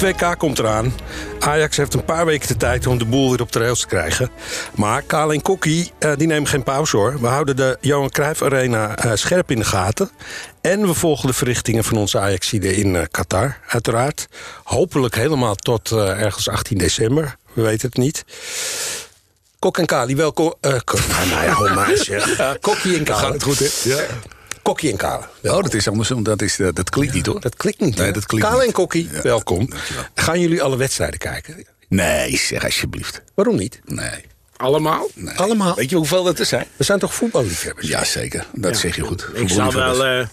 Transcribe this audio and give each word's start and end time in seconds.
Het 0.00 0.20
WK 0.20 0.38
komt 0.38 0.58
eraan. 0.58 0.92
Ajax 1.38 1.76
heeft 1.76 1.94
een 1.94 2.04
paar 2.04 2.26
weken 2.26 2.48
de 2.48 2.56
tijd 2.56 2.86
om 2.86 2.98
de 2.98 3.04
boel 3.04 3.30
weer 3.30 3.40
op 3.40 3.52
de 3.52 3.58
rails 3.58 3.80
te 3.80 3.86
krijgen. 3.86 4.30
Maar 4.74 5.02
Kale 5.02 5.32
en 5.32 5.42
Kokkie 5.42 5.92
uh, 5.98 6.12
die 6.16 6.26
nemen 6.26 6.48
geen 6.48 6.62
pauze 6.62 6.96
hoor. 6.96 7.20
We 7.20 7.26
houden 7.26 7.56
de 7.56 7.78
Johan 7.80 8.10
Cruijff 8.10 8.42
Arena 8.42 9.04
uh, 9.04 9.12
scherp 9.14 9.50
in 9.50 9.58
de 9.58 9.64
gaten. 9.64 10.10
En 10.60 10.86
we 10.86 10.94
volgen 10.94 11.26
de 11.26 11.32
verrichtingen 11.32 11.84
van 11.84 11.96
onze 11.96 12.18
Ajaxide 12.18 12.76
in 12.76 12.94
uh, 12.94 13.02
Qatar, 13.10 13.58
uiteraard. 13.66 14.28
Hopelijk 14.64 15.14
helemaal 15.14 15.54
tot 15.54 15.92
ergens 15.92 16.48
18 16.48 16.78
december. 16.78 17.36
We 17.52 17.62
weten 17.62 17.88
het 17.88 17.96
niet. 17.96 18.24
Kok 19.58 19.78
en 19.78 19.86
Kali, 19.86 20.16
welkom. 20.16 20.54
Uh, 20.60 20.70
nou 21.30 21.44
ja, 21.44 21.52
hoe 21.52 21.70
maar 21.70 21.96
zeg. 21.96 22.58
Kokkie 22.60 22.98
en 22.98 23.04
Kali. 23.04 23.20
Gaat 23.20 23.32
het 23.32 23.42
goed, 23.42 23.58
hè? 23.58 23.68
Ja. 23.84 24.04
Kokkie 24.70 24.90
en 24.90 24.96
Kale. 24.96 25.24
Oh, 25.42 25.62
dat 25.62 25.74
is 25.74 25.88
andersom. 25.88 26.22
Dat, 26.22 26.42
is, 26.42 26.56
dat, 26.56 26.76
dat 26.76 26.90
klinkt 26.90 27.14
niet, 27.14 27.26
hoor. 27.26 27.40
Dat 27.40 27.56
klinkt 27.56 27.80
niet. 27.80 27.96
Nee, 27.96 28.12
dat 28.12 28.26
klinkt 28.26 28.46
Kale 28.46 28.58
niet. 28.58 28.66
en 28.68 28.72
Kokkie, 28.72 29.08
Ja. 29.12 29.22
welkom. 29.22 29.70
Dankjewel. 29.70 30.04
Gaan 30.14 30.40
jullie 30.40 30.62
alle 30.62 30.76
wedstrijden 30.76 31.18
kijken? 31.18 31.64
Nee, 31.88 32.36
zeg 32.36 32.64
alsjeblieft. 32.64 33.22
Waarom 33.34 33.56
niet? 33.56 33.80
Nee. 33.84 34.24
Allemaal? 34.56 35.08
nee. 35.14 35.34
Allemaal. 35.36 35.74
Weet 35.74 35.90
je 35.90 35.96
hoeveel 35.96 36.24
dat 36.24 36.38
er 36.38 36.44
zijn? 36.46 36.66
We 36.76 36.84
zijn 36.84 36.98
toch 36.98 37.14
voetballiefhebbers? 37.14 37.88
Ja, 37.88 38.04
zeker. 38.04 38.46
Dat 38.54 38.76
zeg 38.76 38.96
je 38.96 39.02
goed. 39.02 39.26
Ik 39.34 39.48
zal 39.48 39.72
wel 39.72 40.04
eh 40.06 40.26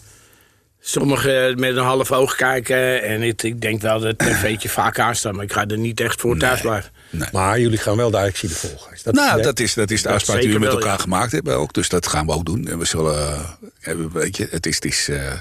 sommigen 0.79 1.59
met 1.59 1.75
een 1.75 1.83
half 1.83 2.11
oog 2.11 2.35
kijken. 2.35 3.03
En 3.03 3.21
het, 3.21 3.43
ik 3.43 3.61
denk 3.61 3.81
wel 3.81 3.99
dat 3.99 4.07
het 4.07 4.17
tv'tje 4.19 4.69
vaak 4.79 4.99
aanstaat. 4.99 5.33
Maar 5.33 5.43
ik 5.43 5.53
ga 5.53 5.65
er 5.67 5.77
niet 5.77 5.99
echt 5.99 6.21
voor 6.21 6.37
thuis 6.37 6.61
blijven. 6.61 6.91
Maar 7.31 7.59
jullie 7.59 7.77
gaan 7.77 7.97
wel 7.97 8.11
de 8.11 8.17
Ajaxide 8.17 8.53
volgen. 8.53 8.93
Is 8.93 9.03
dat 9.03 9.13
Nou, 9.13 9.35
het 9.35 9.43
dat 9.43 9.59
is, 9.59 9.73
dat 9.73 9.91
is 9.91 10.01
de 10.01 10.09
afspraak 10.09 10.41
die 10.41 10.53
we 10.53 10.59
met 10.59 10.67
wel, 10.67 10.77
elkaar 10.77 10.97
ja. 10.97 11.01
gemaakt 11.01 11.31
hebben 11.31 11.55
ook. 11.55 11.73
Dus 11.73 11.89
dat 11.89 12.07
gaan 12.07 12.25
we 12.25 12.31
ook 12.31 12.45
doen. 12.45 12.67
En 12.67 12.77
we 12.79 12.85
zullen... 12.85 13.45
eh, 13.81 13.95
weet 14.13 14.37
je, 14.37 14.47
het 14.51 14.65
is... 14.65 14.75
Het 14.75 14.85
is 14.85 15.09
eh, 15.09 15.33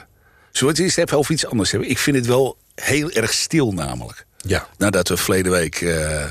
zullen 0.56 0.74
we 0.74 0.80
het 0.82 0.90
eens 0.90 0.96
even 0.96 1.18
over 1.18 1.32
iets 1.32 1.46
anders 1.46 1.70
hebben? 1.70 1.90
Ik 1.90 1.98
vind 1.98 2.16
het 2.16 2.26
wel 2.26 2.56
heel 2.74 3.10
erg 3.10 3.32
stil 3.32 3.72
namelijk. 3.72 4.26
Ja. 4.36 4.68
Nadat 4.78 5.08
we 5.08 5.16
verleden 5.16 5.52
week 5.52 5.80
eh, 5.80 6.24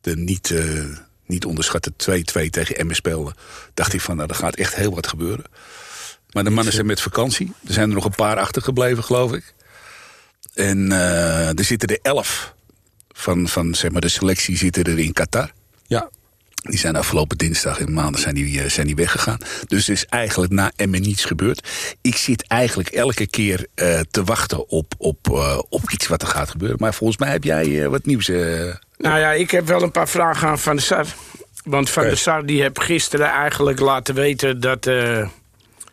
de 0.00 0.16
niet, 0.16 0.50
eh, 0.50 0.84
niet 1.26 1.44
onderschatte 1.44 1.92
2-2 2.10 2.50
tegen 2.50 2.76
Emmen 2.76 2.94
speelden... 2.96 3.34
dacht 3.74 3.92
ik 3.92 4.00
van, 4.00 4.16
nou, 4.16 4.28
er 4.28 4.34
gaat 4.34 4.54
echt 4.54 4.74
heel 4.74 4.94
wat 4.94 5.06
gebeuren. 5.06 5.44
Maar 6.30 6.44
de 6.44 6.50
mannen 6.50 6.72
zijn 6.72 6.86
met 6.86 7.00
vakantie. 7.00 7.52
Er 7.66 7.72
zijn 7.72 7.88
er 7.88 7.94
nog 7.94 8.04
een 8.04 8.10
paar 8.14 8.38
achtergebleven, 8.38 9.04
geloof 9.04 9.32
ik. 9.32 9.54
En 10.54 10.92
eh, 10.92 11.58
er 11.58 11.64
zitten 11.64 11.88
er 11.88 11.98
elf 12.02 12.54
van, 13.20 13.48
van 13.48 13.74
zeg 13.74 13.90
maar, 13.90 14.00
de 14.00 14.08
selectie 14.08 14.56
zitten 14.56 14.84
er 14.84 14.98
in 14.98 15.12
Qatar. 15.12 15.50
Ja. 15.86 16.10
Die 16.62 16.78
zijn 16.78 16.96
afgelopen 16.96 17.38
dinsdag 17.38 17.80
en 17.80 17.92
maandag 17.92 18.20
zijn 18.20 18.34
die, 18.34 18.62
eh, 18.62 18.68
zijn 18.68 18.86
die 18.86 18.96
weggegaan. 18.96 19.38
Dus 19.66 19.86
er 19.86 19.92
is 19.92 20.06
eigenlijk 20.06 20.52
na 20.52 20.72
Emmen 20.76 21.00
niets 21.00 21.24
gebeurd. 21.24 21.68
Ik 22.00 22.16
zit 22.16 22.46
eigenlijk 22.46 22.88
elke 22.88 23.26
keer 23.26 23.66
eh, 23.74 24.00
te 24.10 24.24
wachten 24.24 24.68
op, 24.68 24.94
op, 24.98 25.18
eh, 25.30 25.58
op 25.68 25.90
iets 25.90 26.06
wat 26.06 26.22
er 26.22 26.28
gaat 26.28 26.50
gebeuren. 26.50 26.76
Maar 26.80 26.94
volgens 26.94 27.18
mij 27.18 27.30
heb 27.30 27.44
jij 27.44 27.88
wat 27.88 28.04
nieuws. 28.04 28.26
Nou 28.26 29.18
ja, 29.18 29.32
ik 29.32 29.50
heb 29.50 29.66
wel 29.66 29.82
een 29.82 29.90
paar 29.90 30.08
vragen 30.08 30.48
aan 30.48 30.58
Van 30.58 30.76
der 30.76 30.84
Sar. 30.84 31.06
Want 31.64 31.90
Van 31.90 32.02
der 32.02 32.18
Sar 32.18 32.46
die 32.46 32.60
heeft 32.60 32.80
gisteren 32.82 33.30
eigenlijk 33.30 33.80
laten 33.80 34.14
weten... 34.14 34.60
dat 34.60 34.84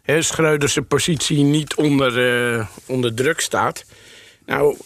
hè, 0.01 0.21
Schreuder 0.21 0.69
zijn 0.69 0.87
positie 0.87 1.43
niet 1.43 1.75
onder, 1.75 2.67
onder 2.85 3.13
druk 3.13 3.39
staat. 3.39 3.85
Nou, 4.45 4.77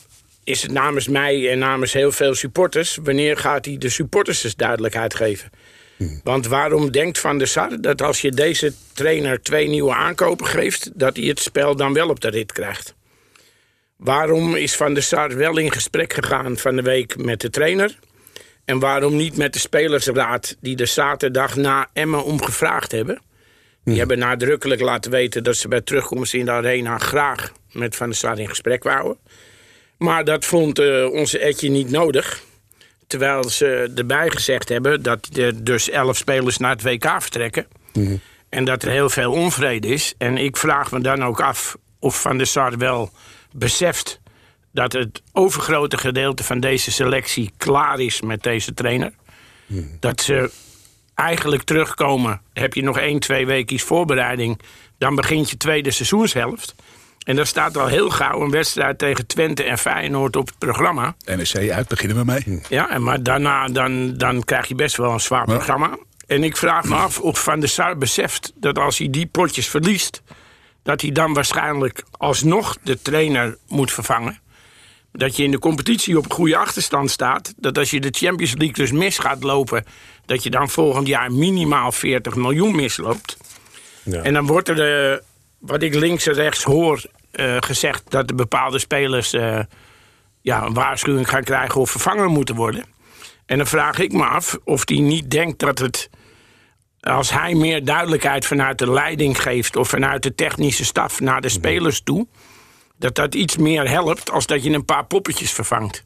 is 0.43 0.61
het 0.61 0.71
namens 0.71 1.07
mij 1.07 1.51
en 1.51 1.59
namens 1.59 1.93
heel 1.93 2.11
veel 2.11 2.35
supporters... 2.35 2.97
wanneer 3.03 3.37
gaat 3.37 3.65
hij 3.65 3.77
de 3.77 3.89
supporters 3.89 4.41
dus 4.41 4.55
duidelijkheid 4.55 5.15
geven? 5.15 5.49
Want 6.23 6.47
waarom 6.47 6.91
denkt 6.91 7.19
Van 7.19 7.37
der 7.37 7.47
Sar 7.47 7.81
dat 7.81 8.01
als 8.01 8.21
je 8.21 8.31
deze 8.31 8.73
trainer 8.93 9.41
twee 9.41 9.67
nieuwe 9.67 9.93
aankopen 9.93 10.47
geeft... 10.47 10.91
dat 10.93 11.15
hij 11.15 11.25
het 11.25 11.39
spel 11.39 11.75
dan 11.75 11.93
wel 11.93 12.09
op 12.09 12.19
de 12.19 12.29
rit 12.29 12.51
krijgt? 12.51 12.95
Waarom 13.97 14.55
is 14.55 14.75
Van 14.75 14.93
der 14.93 15.03
Sar 15.03 15.35
wel 15.35 15.57
in 15.57 15.71
gesprek 15.71 16.13
gegaan 16.13 16.57
van 16.57 16.75
de 16.75 16.81
week 16.81 17.17
met 17.17 17.41
de 17.41 17.49
trainer... 17.49 17.95
En 18.65 18.79
waarom 18.79 19.15
niet 19.15 19.37
met 19.37 19.53
de 19.53 19.59
spelersraad 19.59 20.57
die 20.59 20.77
er 20.77 20.87
zaterdag 20.87 21.55
na 21.55 21.89
Emmen 21.93 22.23
om 22.23 22.41
gevraagd 22.41 22.91
hebben? 22.91 23.21
Die 23.83 23.97
hebben 23.97 24.19
nadrukkelijk 24.19 24.81
laten 24.81 25.11
weten 25.11 25.43
dat 25.43 25.55
ze 25.55 25.67
bij 25.67 25.81
terugkomst 25.81 26.33
in 26.33 26.45
de 26.45 26.51
arena 26.51 26.97
graag 26.97 27.51
met 27.71 27.95
Van 27.95 28.07
der 28.07 28.17
Sar 28.17 28.39
in 28.39 28.49
gesprek 28.49 28.83
wouden. 28.83 29.17
Maar 30.01 30.23
dat 30.23 30.45
vond 30.45 30.79
eh, 30.79 31.05
onze 31.11 31.39
Etje 31.39 31.69
niet 31.69 31.89
nodig. 31.89 32.43
Terwijl 33.07 33.49
ze 33.49 33.91
erbij 33.95 34.29
gezegd 34.29 34.69
hebben 34.69 35.03
dat 35.03 35.29
er 35.33 35.63
dus 35.63 35.89
elf 35.89 36.17
spelers 36.17 36.57
naar 36.57 36.71
het 36.71 36.81
WK 36.81 37.21
vertrekken. 37.21 37.67
En 38.49 38.65
dat 38.65 38.83
er 38.83 38.91
heel 38.91 39.09
veel 39.09 39.31
onvrede 39.31 39.87
is. 39.87 40.13
En 40.17 40.37
ik 40.37 40.57
vraag 40.57 40.91
me 40.91 41.01
dan 41.01 41.23
ook 41.23 41.41
af 41.41 41.77
of 41.99 42.21
Van 42.21 42.37
der 42.37 42.47
Sar 42.47 42.77
wel 42.77 43.11
beseft 43.51 44.19
dat 44.71 44.93
het 44.93 45.21
overgrote 45.33 45.97
gedeelte 45.97 46.43
van 46.43 46.59
deze 46.59 46.91
selectie 46.91 47.51
klaar 47.57 47.99
is 47.99 48.21
met 48.21 48.43
deze 48.43 48.73
trainer. 48.73 49.13
Dat 49.99 50.21
ze 50.21 50.51
eigenlijk 51.15 51.63
terugkomen. 51.63 52.41
Heb 52.53 52.73
je 52.73 52.83
nog 52.83 52.97
één, 52.97 53.19
twee 53.19 53.45
weken 53.45 53.79
voorbereiding. 53.79 54.59
Dan 54.97 55.15
begint 55.15 55.49
je 55.49 55.57
tweede 55.57 55.91
seizoenshelft. 55.91 56.75
En 57.23 57.35
daar 57.35 57.47
staat 57.47 57.77
al 57.77 57.87
heel 57.87 58.09
gauw 58.09 58.41
een 58.41 58.51
wedstrijd 58.51 58.97
tegen 58.97 59.27
Twente 59.27 59.63
en 59.63 59.77
Feyenoord 59.77 60.35
op 60.35 60.47
het 60.47 60.57
programma. 60.57 61.15
NEC 61.25 61.71
uit, 61.71 61.87
beginnen 61.87 62.17
we 62.17 62.23
mee. 62.23 62.61
Ja, 62.69 62.89
en 62.89 63.03
maar 63.03 63.23
daarna 63.23 63.67
dan, 63.67 64.17
dan 64.17 64.43
krijg 64.43 64.67
je 64.67 64.75
best 64.75 64.97
wel 64.97 65.11
een 65.11 65.19
zwaar 65.19 65.45
programma. 65.45 65.97
En 66.27 66.43
ik 66.43 66.57
vraag 66.57 66.83
me 66.83 66.95
af 66.95 67.19
of 67.19 67.43
Van 67.43 67.59
der 67.59 67.69
Sar 67.69 67.97
beseft 67.97 68.51
dat 68.55 68.79
als 68.79 68.97
hij 68.97 69.09
die 69.09 69.25
potjes 69.25 69.67
verliest... 69.67 70.21
dat 70.83 71.01
hij 71.01 71.11
dan 71.11 71.33
waarschijnlijk 71.33 72.03
alsnog 72.11 72.77
de 72.83 73.01
trainer 73.01 73.57
moet 73.67 73.91
vervangen. 73.91 74.39
Dat 75.11 75.35
je 75.35 75.43
in 75.43 75.51
de 75.51 75.59
competitie 75.59 76.17
op 76.17 76.25
een 76.25 76.31
goede 76.31 76.57
achterstand 76.57 77.11
staat. 77.11 77.53
Dat 77.57 77.77
als 77.77 77.89
je 77.89 77.99
de 77.99 78.13
Champions 78.17 78.53
League 78.53 78.73
dus 78.75 78.91
mis 78.91 79.17
gaat 79.17 79.43
lopen... 79.43 79.85
dat 80.25 80.43
je 80.43 80.49
dan 80.49 80.69
volgend 80.69 81.07
jaar 81.07 81.31
minimaal 81.31 81.91
40 81.91 82.35
miljoen 82.35 82.75
misloopt. 82.75 83.37
Ja. 84.03 84.21
En 84.21 84.33
dan 84.33 84.45
wordt 84.45 84.69
er, 84.69 85.11
eh, 85.11 85.17
wat 85.61 85.81
ik 85.81 85.95
links 85.95 86.27
en 86.27 86.33
rechts 86.33 86.63
hoor, 86.63 87.03
eh, 87.31 87.57
gezegd... 87.59 88.03
dat 88.11 88.27
de 88.27 88.35
bepaalde 88.35 88.79
spelers 88.79 89.33
eh, 89.33 89.59
ja, 90.41 90.65
een 90.65 90.73
waarschuwing 90.73 91.29
gaan 91.29 91.43
krijgen 91.43 91.81
of 91.81 91.91
vervangen 91.91 92.31
moeten 92.31 92.55
worden. 92.55 92.85
En 93.45 93.57
dan 93.57 93.67
vraag 93.67 93.99
ik 93.99 94.11
me 94.11 94.25
af 94.25 94.57
of 94.63 94.81
hij 94.85 94.97
niet 94.97 95.31
denkt 95.31 95.59
dat 95.59 95.79
het... 95.79 96.09
als 96.99 97.31
hij 97.31 97.53
meer 97.53 97.85
duidelijkheid 97.85 98.45
vanuit 98.45 98.77
de 98.77 98.91
leiding 98.91 99.41
geeft... 99.41 99.75
of 99.75 99.89
vanuit 99.89 100.23
de 100.23 100.35
technische 100.35 100.85
staf 100.85 101.19
naar 101.19 101.41
de 101.41 101.49
spelers 101.49 102.01
toe... 102.01 102.27
dat 102.97 103.15
dat 103.15 103.35
iets 103.35 103.57
meer 103.57 103.89
helpt 103.89 104.31
als 104.31 104.45
dat 104.45 104.63
je 104.63 104.71
een 104.71 104.85
paar 104.85 105.05
poppetjes 105.05 105.51
vervangt. 105.51 106.05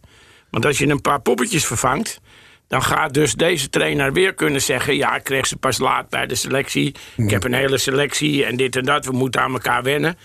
Want 0.50 0.66
als 0.66 0.78
je 0.78 0.88
een 0.88 1.02
paar 1.02 1.22
poppetjes 1.22 1.66
vervangt... 1.66 2.22
dan 2.68 2.84
gaat 2.84 3.14
dus 3.14 3.34
deze 3.34 3.70
trainer 3.70 4.14
weer 4.14 4.34
kunnen 4.34 4.62
zeggen... 4.62 4.96
ja, 4.96 5.16
ik 5.16 5.24
kreeg 5.24 5.48
ze 5.48 5.56
pas 5.58 5.78
laat 5.78 6.09
bij 6.09 6.26
de 6.28 6.36
selectie. 6.36 6.96
Ik 7.18 7.30
heb 7.30 7.44
een 7.44 7.53
hele 7.53 7.78
selectie 7.78 8.46
en 8.46 8.58
dit 8.58 8.76
en 8.76 8.86
dat. 8.86 9.06
We 9.06 9.12
moeten 9.12 9.42
aan 9.42 9.53
elkaar 9.53 9.84
wennen. 9.84 10.18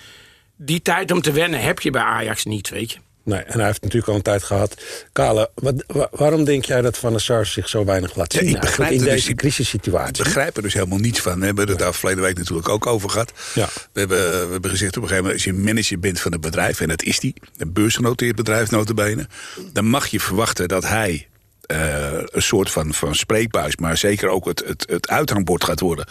Die 0.57 0.83
tijd 0.83 1.11
om 1.11 1.21
te 1.23 1.33
wennen 1.33 1.61
heb 1.61 1.81
je 1.81 1.91
bij 1.91 2.03
Ajax 2.03 2.45
niet, 2.45 2.69
weet 2.69 2.93
je. 2.93 2.99
Nee, 3.25 3.41
en 3.41 3.57
hij 3.59 3.67
heeft 3.67 3.83
natuurlijk 3.83 4.09
al 4.11 4.15
een 4.17 4.23
tijd 4.23 4.43
gehad. 4.43 4.83
Kale, 5.13 5.51
wat, 5.55 5.85
wa- 5.87 6.09
waarom 6.11 6.45
denk 6.45 6.65
jij 6.65 6.81
dat 6.81 6.99
Van 6.99 7.11
der 7.13 7.21
Sar 7.21 7.47
zich 7.47 7.69
zo 7.69 7.85
weinig 7.85 8.17
laat 8.17 8.33
Ja, 8.33 8.41
zien? 8.41 8.55
ik 8.55 8.61
begrijp 8.61 8.91
in 8.91 8.99
dus. 8.99 9.07
deze 9.07 9.35
crisissituatie. 9.35 10.17
Ik 10.17 10.23
begrijp 10.25 10.57
er 10.57 10.63
dus 10.63 10.75
helemaal 10.75 10.99
niets 10.99 11.21
van. 11.21 11.41
We 11.41 11.47
hebben 11.47 11.69
het 11.69 11.79
daar 11.79 11.95
verleden 11.95 12.23
week 12.23 12.37
natuurlijk 12.39 12.69
ook 12.69 12.87
over 12.87 13.11
gehad. 13.11 13.33
Ja. 13.55 13.69
We, 13.93 13.99
hebben, 14.01 14.19
we 14.47 14.53
hebben 14.53 14.71
gezegd 14.71 14.97
op 14.97 15.03
een 15.03 15.09
gegeven 15.09 15.31
moment... 15.31 15.47
als 15.47 15.57
je 15.57 15.63
manager 15.65 15.99
bent 15.99 16.21
van 16.21 16.33
het 16.33 16.41
bedrijf, 16.41 16.81
en 16.81 16.89
dat 16.89 17.03
is 17.03 17.19
die... 17.21 17.35
een 17.57 17.73
beursgenoteerd 17.73 18.37
bedrijf 18.37 18.71
notabene... 18.71 19.27
dan 19.73 19.85
mag 19.87 20.07
je 20.07 20.21
verwachten 20.21 20.69
dat 20.69 20.87
hij 20.89 21.29
eh, 21.71 22.23
een 22.25 22.43
soort 22.43 22.71
van, 22.71 22.95
van 22.95 23.15
spreekbuis... 23.15 23.77
maar 23.77 23.97
zeker 23.97 24.29
ook 24.29 24.45
het, 24.45 24.63
het, 24.67 24.85
het 24.89 25.09
uithangbord 25.09 25.65
gaat 25.65 25.81
worden... 25.81 26.07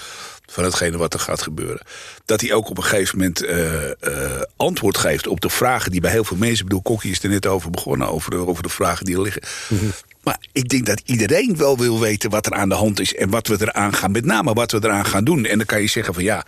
van 0.46 0.64
hetgene 0.64 0.98
wat 0.98 1.14
er 1.14 1.20
gaat 1.20 1.42
gebeuren. 1.42 1.82
Dat 2.26 2.42
hij 2.42 2.54
ook 2.54 2.70
op 2.70 2.78
een 2.78 2.84
gegeven 2.84 3.18
moment 3.18 3.44
eh, 3.44 3.90
eh, 3.90 4.42
antwoord 4.56 4.98
geeft 4.98 5.28
op 5.28 5.42
de 5.42 5.50
vragen... 5.50 5.92
die 5.92 6.02
bij 6.02 6.12
heel 6.12 6.24
veel 6.24 6.38
mensen... 6.38 6.58
ik 6.58 6.64
bedoel, 6.64 6.82
Kokkie 6.82 7.12
is 7.12 7.24
er 7.24 7.30
net 7.30 7.46
over 7.46 7.70
begonnen... 7.70 8.10
over 8.10 8.32
de, 8.32 8.38
over 8.38 8.64
de 8.64 8.70
vragen 8.70 9.06
die 9.06 9.16
er 9.16 9.22
liggen... 9.22 9.42
Maar 10.24 10.38
ik 10.52 10.70
denk 10.70 10.86
dat 10.86 11.02
iedereen 11.06 11.58
wel 11.58 11.78
wil 11.78 12.00
weten 12.00 12.30
wat 12.30 12.46
er 12.46 12.54
aan 12.54 12.70
de 12.70 12.76
hand 12.76 13.00
is 13.00 13.16
en 13.16 13.30
wat 13.30 13.48
we 13.48 13.58
eraan 13.60 13.94
gaan, 13.94 14.12
met 14.12 14.26
name 14.26 14.54
wat 14.54 14.72
we 14.72 14.80
eraan 14.84 15.06
gaan 15.06 15.24
doen. 15.24 15.46
En 15.46 15.58
dan 15.58 15.66
kan 15.66 15.82
je 15.82 15.88
zeggen 15.88 16.14
van 16.14 16.24
ja, 16.24 16.46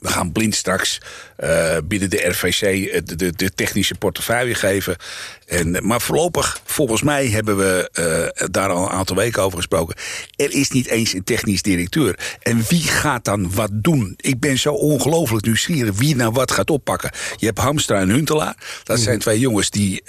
we 0.00 0.08
gaan 0.08 0.32
blind 0.32 0.54
straks 0.54 1.00
eh, 1.36 1.76
binnen 1.84 2.10
de 2.10 2.28
RVC 2.28 2.62
eh, 2.62 3.00
de, 3.04 3.16
de, 3.16 3.32
de 3.36 3.50
technische 3.54 3.94
portefeuille 3.94 4.54
geven. 4.54 4.96
En, 5.46 5.76
eh, 5.76 5.82
maar 5.82 6.00
voorlopig, 6.00 6.60
volgens 6.64 7.02
mij 7.02 7.26
hebben 7.28 7.56
we 7.56 7.90
daar 8.50 8.68
al 8.68 8.84
een 8.84 8.90
aantal 8.90 9.16
weken 9.16 9.42
over 9.42 9.56
gesproken. 9.56 9.96
Er 10.36 10.52
is 10.52 10.70
niet 10.70 10.86
eens 10.86 11.12
een 11.12 11.24
technisch 11.24 11.62
directeur. 11.62 12.18
En 12.42 12.64
wie 12.68 12.82
gaat 12.82 13.24
dan 13.24 13.54
wat 13.54 13.70
doen? 13.72 14.14
Ik 14.16 14.40
ben 14.40 14.58
zo 14.58 14.72
ongelooflijk 14.72 15.44
nieuwsgierig 15.44 15.98
wie 15.98 16.16
nou 16.16 16.32
wat 16.32 16.50
gaat 16.50 16.70
oppakken. 16.70 17.10
Je 17.36 17.46
hebt 17.46 17.58
Hamstra 17.58 18.00
en 18.00 18.08
Huntelaar. 18.08 18.56
Dat 18.84 19.00
zijn 19.00 19.18
twee 19.18 19.38
jongens 19.38 19.70
die, 19.70 20.02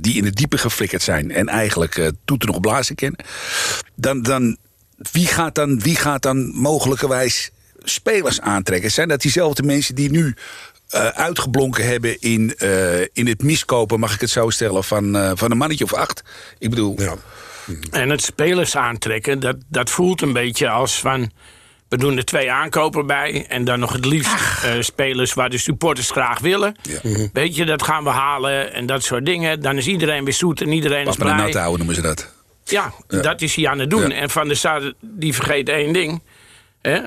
die 0.00 0.14
in 0.14 0.24
het 0.24 0.36
diepe 0.36 0.58
geflikkerd 0.58 1.02
zijn. 1.02 1.30
En 1.30 1.48
eigenlijk 1.48 2.12
toeten 2.24 2.48
nog 2.48 2.60
blazen 2.60 2.94
kennen. 2.94 3.24
Dan, 3.94 4.22
dan, 4.22 4.56
wie, 5.12 5.26
gaat 5.26 5.54
dan, 5.54 5.80
wie 5.80 5.96
gaat 5.96 6.22
dan 6.22 6.52
mogelijkerwijs 6.54 7.50
spelers 7.84 8.40
aantrekken? 8.40 8.90
Zijn 8.90 9.08
dat 9.08 9.20
diezelfde 9.20 9.62
mensen 9.62 9.94
die 9.94 10.10
nu 10.10 10.34
eh, 10.88 11.06
uitgeblonken 11.06 11.86
hebben 11.86 12.20
in, 12.20 12.54
eh, 12.56 13.00
in 13.00 13.26
het 13.26 13.42
miskopen, 13.42 14.00
mag 14.00 14.14
ik 14.14 14.20
het 14.20 14.30
zo 14.30 14.50
stellen, 14.50 14.84
van, 14.84 15.16
eh, 15.16 15.32
van 15.34 15.50
een 15.50 15.56
mannetje 15.56 15.84
of 15.84 15.94
acht. 15.94 16.22
Ik 16.58 16.70
bedoel, 16.70 16.94
Ja. 17.00 17.14
En 17.90 18.10
het 18.10 18.22
spelers 18.22 18.76
aantrekken, 18.76 19.40
dat, 19.40 19.56
dat 19.68 19.90
voelt 19.90 20.22
een 20.22 20.32
beetje 20.32 20.68
als 20.68 21.00
van... 21.00 21.30
we 21.88 21.96
doen 21.96 22.16
er 22.16 22.24
twee 22.24 22.50
aankopen 22.52 23.06
bij 23.06 23.46
en 23.48 23.64
dan 23.64 23.78
nog 23.78 23.92
het 23.92 24.04
liefst 24.04 24.64
eh, 24.64 24.72
spelers 24.80 25.34
waar 25.34 25.50
de 25.50 25.58
supporters 25.58 26.10
graag 26.10 26.38
willen. 26.38 26.76
Ja. 26.82 27.28
Weet 27.32 27.56
je, 27.56 27.64
dat 27.64 27.82
gaan 27.82 28.04
we 28.04 28.10
halen 28.10 28.72
en 28.72 28.86
dat 28.86 29.04
soort 29.04 29.26
dingen. 29.26 29.60
Dan 29.60 29.76
is 29.76 29.86
iedereen 29.86 30.24
weer 30.24 30.34
zoet 30.34 30.60
en 30.60 30.72
iedereen 30.72 31.04
pas 31.04 31.16
is 31.16 31.22
blij. 31.22 31.50
houden 31.52 31.78
noemen 31.78 31.94
ze 31.94 32.00
dat. 32.00 32.32
Ja, 32.64 32.92
dat 33.06 33.40
is 33.40 33.54
hij 33.54 33.68
aan 33.68 33.78
het 33.78 33.90
doen. 33.90 34.08
Ja. 34.08 34.14
En 34.14 34.30
Van 34.30 34.46
der 34.46 34.56
Sar, 34.56 34.92
die 35.00 35.34
vergeet 35.34 35.68
één 35.68 35.92
ding. 35.92 36.22
Hè? 36.82 37.00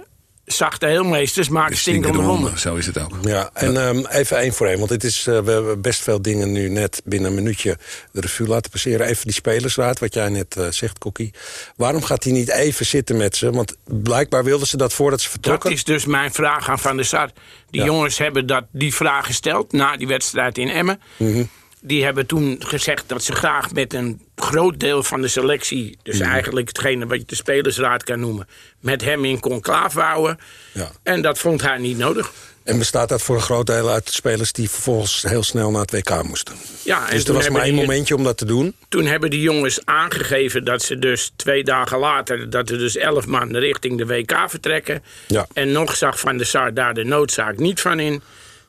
Zachte 0.45 0.85
heelmeesters 0.85 1.49
maken 1.49 1.71
De 1.71 1.77
stinkende 1.77 2.17
honden, 2.17 2.59
zo 2.59 2.75
is 2.75 2.85
het 2.85 2.97
ook. 2.99 3.11
Ja, 3.21 3.49
en 3.53 3.77
ehm, 3.77 4.05
even 4.05 4.37
één 4.37 4.53
voor 4.53 4.67
één. 4.67 4.77
Want 4.77 4.89
het 4.89 5.03
is, 5.03 5.27
eh, 5.27 5.39
we 5.39 5.51
hebben 5.51 5.81
best 5.81 6.01
veel 6.01 6.21
dingen 6.21 6.51
nu 6.51 6.69
net 6.69 7.01
binnen 7.05 7.29
een 7.29 7.35
minuutje 7.35 7.77
de 8.11 8.21
revue 8.21 8.47
laten 8.47 8.71
passeren. 8.71 9.07
Even 9.07 9.23
die 9.23 9.33
spelersraad, 9.33 9.99
wat 9.99 10.13
jij 10.13 10.29
net 10.29 10.55
eh, 10.55 10.67
zegt, 10.69 10.97
Kokkie. 10.97 11.33
Waarom 11.75 12.03
gaat 12.03 12.23
hij 12.23 12.33
niet 12.33 12.49
even 12.51 12.85
zitten 12.85 13.17
met 13.17 13.35
ze? 13.35 13.51
Want 13.51 13.75
blijkbaar 13.85 14.43
wilden 14.43 14.67
ze 14.67 14.77
dat 14.77 14.93
voordat 14.93 15.21
ze 15.21 15.25
Dat 15.25 15.33
vertrokken. 15.33 15.71
is 15.71 15.83
dus 15.83 16.05
mijn 16.05 16.31
vraag 16.33 16.69
aan 16.69 16.79
Van 16.79 16.95
der 16.95 17.05
Sar. 17.05 17.29
Die 17.69 17.79
Ja. 17.81 17.85
jongens 17.87 18.17
hebben 18.17 18.45
dat, 18.47 18.63
die 18.71 18.93
vraag 18.93 19.25
gesteld 19.25 19.71
na 19.71 19.97
die 19.97 20.07
wedstrijd 20.07 20.57
in 20.57 20.69
Emmen. 20.69 21.01
Mhm. 21.17 21.43
Die 21.85 22.03
hebben 22.03 22.25
toen 22.25 22.55
gezegd 22.59 23.09
dat 23.09 23.23
ze 23.23 23.33
graag 23.33 23.71
met 23.73 23.93
een 23.93 24.21
groot 24.35 24.79
deel 24.79 25.03
van 25.03 25.21
de 25.21 25.27
selectie... 25.27 25.97
dus 26.03 26.19
Mhm. 26.19 26.29
eigenlijk 26.29 26.67
hetgene 26.67 27.05
wat 27.07 27.19
je 27.19 27.25
de 27.25 27.35
spelersraad 27.35 28.03
kan 28.03 28.19
noemen... 28.19 28.47
met 28.79 29.01
hem 29.03 29.25
in 29.25 29.39
conclave 29.39 29.99
houden. 29.99 30.39
Ja. 30.71 30.91
En 31.03 31.21
dat 31.21 31.37
vond 31.39 31.61
hij 31.61 31.77
niet 31.77 31.97
nodig. 31.97 32.31
En 32.63 32.77
bestaat 32.77 33.09
dat 33.09 33.21
voor 33.21 33.35
een 33.35 33.41
groot 33.41 33.65
deel 33.67 33.89
uit 33.89 34.09
spelers 34.09 34.51
die 34.51 34.69
vervolgens 34.69 35.23
heel 35.27 35.43
snel 35.43 35.71
naar 35.71 35.81
het 35.81 35.91
WK 35.91 36.23
moesten? 36.23 36.55
Ja, 36.83 37.09
en 37.09 37.15
dus 37.15 37.25
er 37.25 37.33
was 37.33 37.49
maar 37.49 37.61
één 37.61 37.75
momentje 37.75 38.15
om 38.15 38.23
dat 38.23 38.37
te 38.37 38.45
doen. 38.45 38.75
Toen 38.89 39.05
hebben 39.05 39.29
die 39.29 39.41
jongens 39.41 39.85
aangegeven 39.85 40.65
dat 40.65 40.81
ze 40.81 40.99
dus 40.99 41.31
twee 41.35 41.63
dagen 41.63 41.97
later... 41.99 42.49
dat 42.49 42.69
er 42.69 42.77
dus 42.77 42.95
elf 42.97 43.25
man 43.27 43.55
richting 43.55 43.97
de 43.97 44.05
WK 44.05 44.37
vertrekken. 44.47 45.03
Ja. 45.27 45.47
En 45.53 45.71
nog 45.71 45.95
zag 45.95 46.19
Van 46.19 46.37
der 46.37 46.45
Sar 46.45 46.73
daar 46.73 46.93
de 46.93 47.03
noodzaak 47.03 47.57
niet 47.57 47.81
van 47.81 47.99
in. 47.99 48.21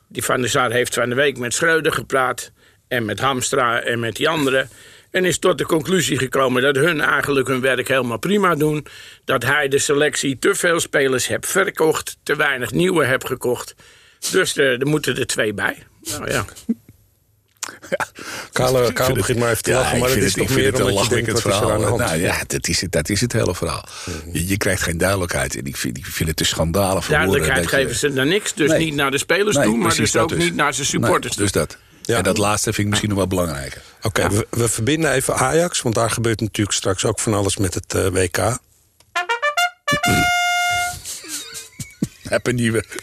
Die 0.07 0.23
Van 0.23 0.41
der 0.41 0.49
Sar 0.49 0.71
heeft 0.71 0.93
van 0.93 1.09
de 1.09 1.15
week 1.15 1.37
met 1.37 1.53
Schreuder 1.53 1.91
gepraat... 1.93 2.51
en 2.95 3.05
met 3.05 3.19
Hamstra 3.19 3.79
en 3.81 3.99
met 3.99 4.15
die 4.15 4.29
anderen... 4.29 4.69
en 5.11 5.25
is 5.25 5.39
tot 5.39 5.57
de 5.57 5.65
conclusie 5.65 6.17
gekomen 6.17 6.61
dat 6.61 6.75
hun 6.75 7.01
eigenlijk 7.01 7.47
hun 7.47 7.61
werk 7.61 7.87
helemaal 7.87 8.17
prima 8.19 8.55
doen. 8.55 8.85
Dat 9.25 9.43
hij 9.43 9.67
de 9.67 9.79
selectie 9.79 10.39
te 10.39 10.55
veel 10.55 10.79
spelers 10.79 11.27
heeft 11.27 11.47
verkocht... 11.47 12.17
te 12.23 12.35
weinig 12.35 12.71
nieuwe 12.71 13.05
heeft 13.05 13.25
gekocht. 13.27 13.75
Dus 14.31 14.57
er, 14.57 14.79
er 14.79 14.87
moeten 14.87 15.17
er 15.17 15.27
twee 15.27 15.53
bij. 15.53 15.83
Nou 16.01 16.29
ja. 16.31 16.45
Kale, 18.51 18.87
Ik 18.87 18.93
Kale 18.93 19.05
vind 19.05 19.17
begint 19.17 19.27
het- 19.27 19.37
maar 19.37 19.49
even 19.51 19.63
te 19.63 19.71
ja, 19.71 19.77
lachen. 19.77 19.93
ik 19.95 19.99
Maar 19.99 20.09
het 20.09 20.17
vind 20.19 20.29
is 20.29 20.35
het- 20.35 20.47
toch 20.47 20.55
meer 20.55 20.65
het 20.65 20.79
een 20.79 20.85
omdat 20.85 21.03
je 21.03 21.09
denkt, 21.09 21.27
lachwekkend 21.31 21.43
wat 21.43 21.53
is 21.53 21.59
er 21.59 21.73
aan 21.73 21.77
de 21.79 21.83
verhaal. 21.83 21.99
hand? 21.99 22.11
Nou 22.11 22.21
ja, 22.39 22.43
dat 22.47 22.67
is 22.67 22.81
het, 22.81 22.91
dat 22.91 23.09
is 23.09 23.21
het 23.21 23.33
hele 23.33 23.55
verhaal. 23.55 23.85
Je, 24.31 24.47
je 24.47 24.57
krijgt 24.57 24.81
geen 24.81 24.97
duidelijkheid. 24.97 25.55
En 25.55 25.65
ik 25.65 25.75
vind, 25.77 25.97
ik 25.97 26.05
vind 26.05 26.29
het 26.29 26.37
te 26.37 26.45
schandalen 26.45 27.03
voor 27.03 27.13
Duidelijkheid 27.13 27.53
woorden 27.59 27.71
dat 27.71 27.81
je- 27.81 27.95
geven 27.95 28.09
ze 28.09 28.15
dan 28.15 28.27
niks. 28.27 28.53
Dus 28.53 28.69
Nee. 28.69 28.79
niet 28.85 28.95
naar 28.95 29.11
de 29.11 29.17
spelers 29.17 29.55
Nee, 29.55 29.65
toe, 29.65 29.77
maar 29.77 29.95
dus 29.95 30.11
dat 30.11 30.23
ook 30.23 30.35
niet 30.37 30.55
naar 30.55 30.73
zijn 30.73 30.87
supporters 30.87 31.35
Nee, 31.35 31.43
dus 31.43 31.51
dat. 31.53 31.77
Ja. 32.05 32.17
En 32.17 32.23
dat 32.23 32.37
laatste 32.37 32.73
vind 32.73 32.77
ik 32.77 32.87
misschien 32.89 33.09
nog 33.09 33.17
wel 33.17 33.27
belangrijker. 33.27 33.81
Oké, 34.01 34.29
we, 34.29 34.47
we 34.49 34.69
verbinden 34.69 35.11
even 35.11 35.35
Ajax, 35.35 35.81
want 35.81 35.95
daar 35.95 36.11
gebeurt 36.11 36.41
natuurlijk 36.41 36.77
straks 36.77 37.05
ook 37.05 37.19
van 37.19 37.33
alles 37.33 37.57
met 37.57 37.73
het 37.73 37.93
eh, 37.93 38.07
WK. 38.07 38.37
Heb 42.29 42.47
een 42.47 42.55
nieuwe. 42.55 42.83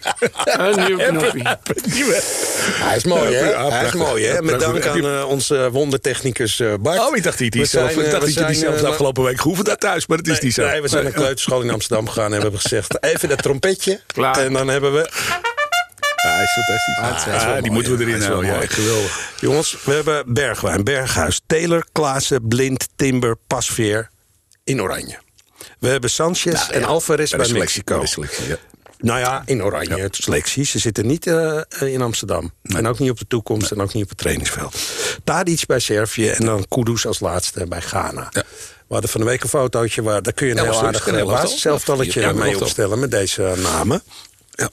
Een 0.45 0.85
nieuw 0.85 0.97
knopje. 0.97 1.59
nieuwe. 1.85 2.21
Hij 2.63 2.97
is 2.97 3.05
mooi, 3.05 3.35
hè? 3.35 3.51
Ja, 3.51 3.71
Hij 3.71 3.87
is 3.87 3.93
mooi, 3.93 4.27
hè? 4.27 4.43
Met 4.43 4.61
dank 4.61 4.87
aan 4.87 5.07
eh, 5.07 5.29
onze 5.29 5.71
wondertechnicus 5.71 6.61
eh, 6.61 6.75
Bart. 6.81 6.99
Oh, 6.99 7.17
ik 7.17 7.23
dacht 7.23 7.41
niet. 7.41 7.53
Die 7.53 7.65
zelf, 7.65 7.91
ik 7.91 8.11
dacht 8.11 8.25
dat 8.25 8.35
je 8.35 8.45
die 8.45 8.55
zelf 8.55 8.81
de 8.81 8.87
afgelopen 8.87 9.25
week 9.25 9.41
gehoeven 9.41 9.65
daar 9.65 9.77
thuis. 9.77 10.07
Maar 10.07 10.17
dat 10.17 10.27
is 10.27 10.41
niet 10.41 10.55
zo. 10.55 10.67
Nee, 10.67 10.83
we 10.83 10.89
zijn 10.89 11.05
naar 11.05 11.13
kleuterschool 11.23 11.61
in 11.61 11.71
Amsterdam 11.71 12.09
gegaan 12.09 12.31
en 12.31 12.37
we 12.37 12.43
hebben 12.43 12.61
gezegd... 12.61 13.03
even 13.03 13.29
dat 13.29 13.43
trompetje. 13.43 14.01
Klaar. 14.07 14.39
En 14.39 14.53
dan 14.53 14.69
hebben 14.69 14.93
we... 14.93 15.11
Ja, 16.23 16.31
hij 16.35 16.43
is 16.43 16.51
fantastisch. 16.53 16.97
Ah, 16.97 17.03
hij 17.03 17.17
is 17.17 17.25
wel 17.25 17.35
Ah, 17.43 17.49
mooi, 17.49 17.63
die 17.63 17.71
moeten 17.71 17.97
we 17.97 18.05
ja. 18.07 18.11
erin 18.11 18.23
houden. 18.23 18.51
Ja, 18.51 18.67
geweldig. 18.67 19.31
Jongens, 19.41 19.77
we 19.85 19.93
hebben 19.93 20.33
Bergwijn, 20.35 20.85
Berghuis, 20.85 21.41
Taylor, 21.47 21.87
Klaassen, 21.93 22.49
Blind, 22.49 22.89
Timber, 22.97 23.37
Pasveer 23.47 24.09
in 24.65 24.83
oranje. 24.83 25.19
We 25.79 25.89
hebben 25.89 26.11
Sanchez 26.11 26.53
Nou, 26.53 26.73
en 26.73 26.81
ja, 26.81 26.87
Alvarez 26.87 27.31
bij 27.31 27.49
Mexico. 27.53 27.95
bij 27.95 28.05
de 28.05 28.11
selectie, 28.11 28.47
ja. 28.49 28.57
Nou 28.99 29.19
ja, 29.19 29.43
in 29.47 29.63
oranje, 29.65 29.97
het 30.03 30.17
selectie. 30.17 30.65
Ze 30.65 30.79
zitten 30.79 31.07
niet 31.07 31.27
eh, 31.27 31.61
in 31.81 32.03
Amsterdam. 32.03 32.53
En 32.63 32.87
ook 32.89 32.99
niet 32.99 33.11
op 33.11 33.19
de 33.19 33.27
toekomst 33.27 33.71
en 33.71 33.81
ook 33.81 33.93
niet 33.95 34.03
op 34.03 34.09
het 34.09 34.19
trainingsveld. 34.19 34.77
Tadic 35.25 35.67
bij 35.67 35.79
Servië 35.79 36.29
en 36.29 36.45
dan 36.45 36.65
Kudus 36.69 37.07
als 37.07 37.21
laatste 37.21 37.67
bij 37.67 37.81
Ghana. 37.81 38.29
Ja. 38.31 38.43
We 38.87 38.99
hadden 38.99 39.11
van 39.11 39.21
de 39.21 39.27
week 39.27 39.43
een 39.43 39.49
fotootje 39.49 40.03
waar 40.03 40.23
daar 40.23 40.33
kun 40.33 40.47
je 40.47 40.53
een 40.53 40.59
Ja, 40.59 40.63
heel 40.71 40.73
was 40.73 40.83
aardig 40.83 41.25
basiszelftalletje 41.25 42.21
Ja, 42.21 42.33
mee 42.33 42.61
opstellen 42.61 42.99
met 42.99 43.11
deze 43.11 43.55
namen. 43.57 44.03
Ja. 44.53 44.71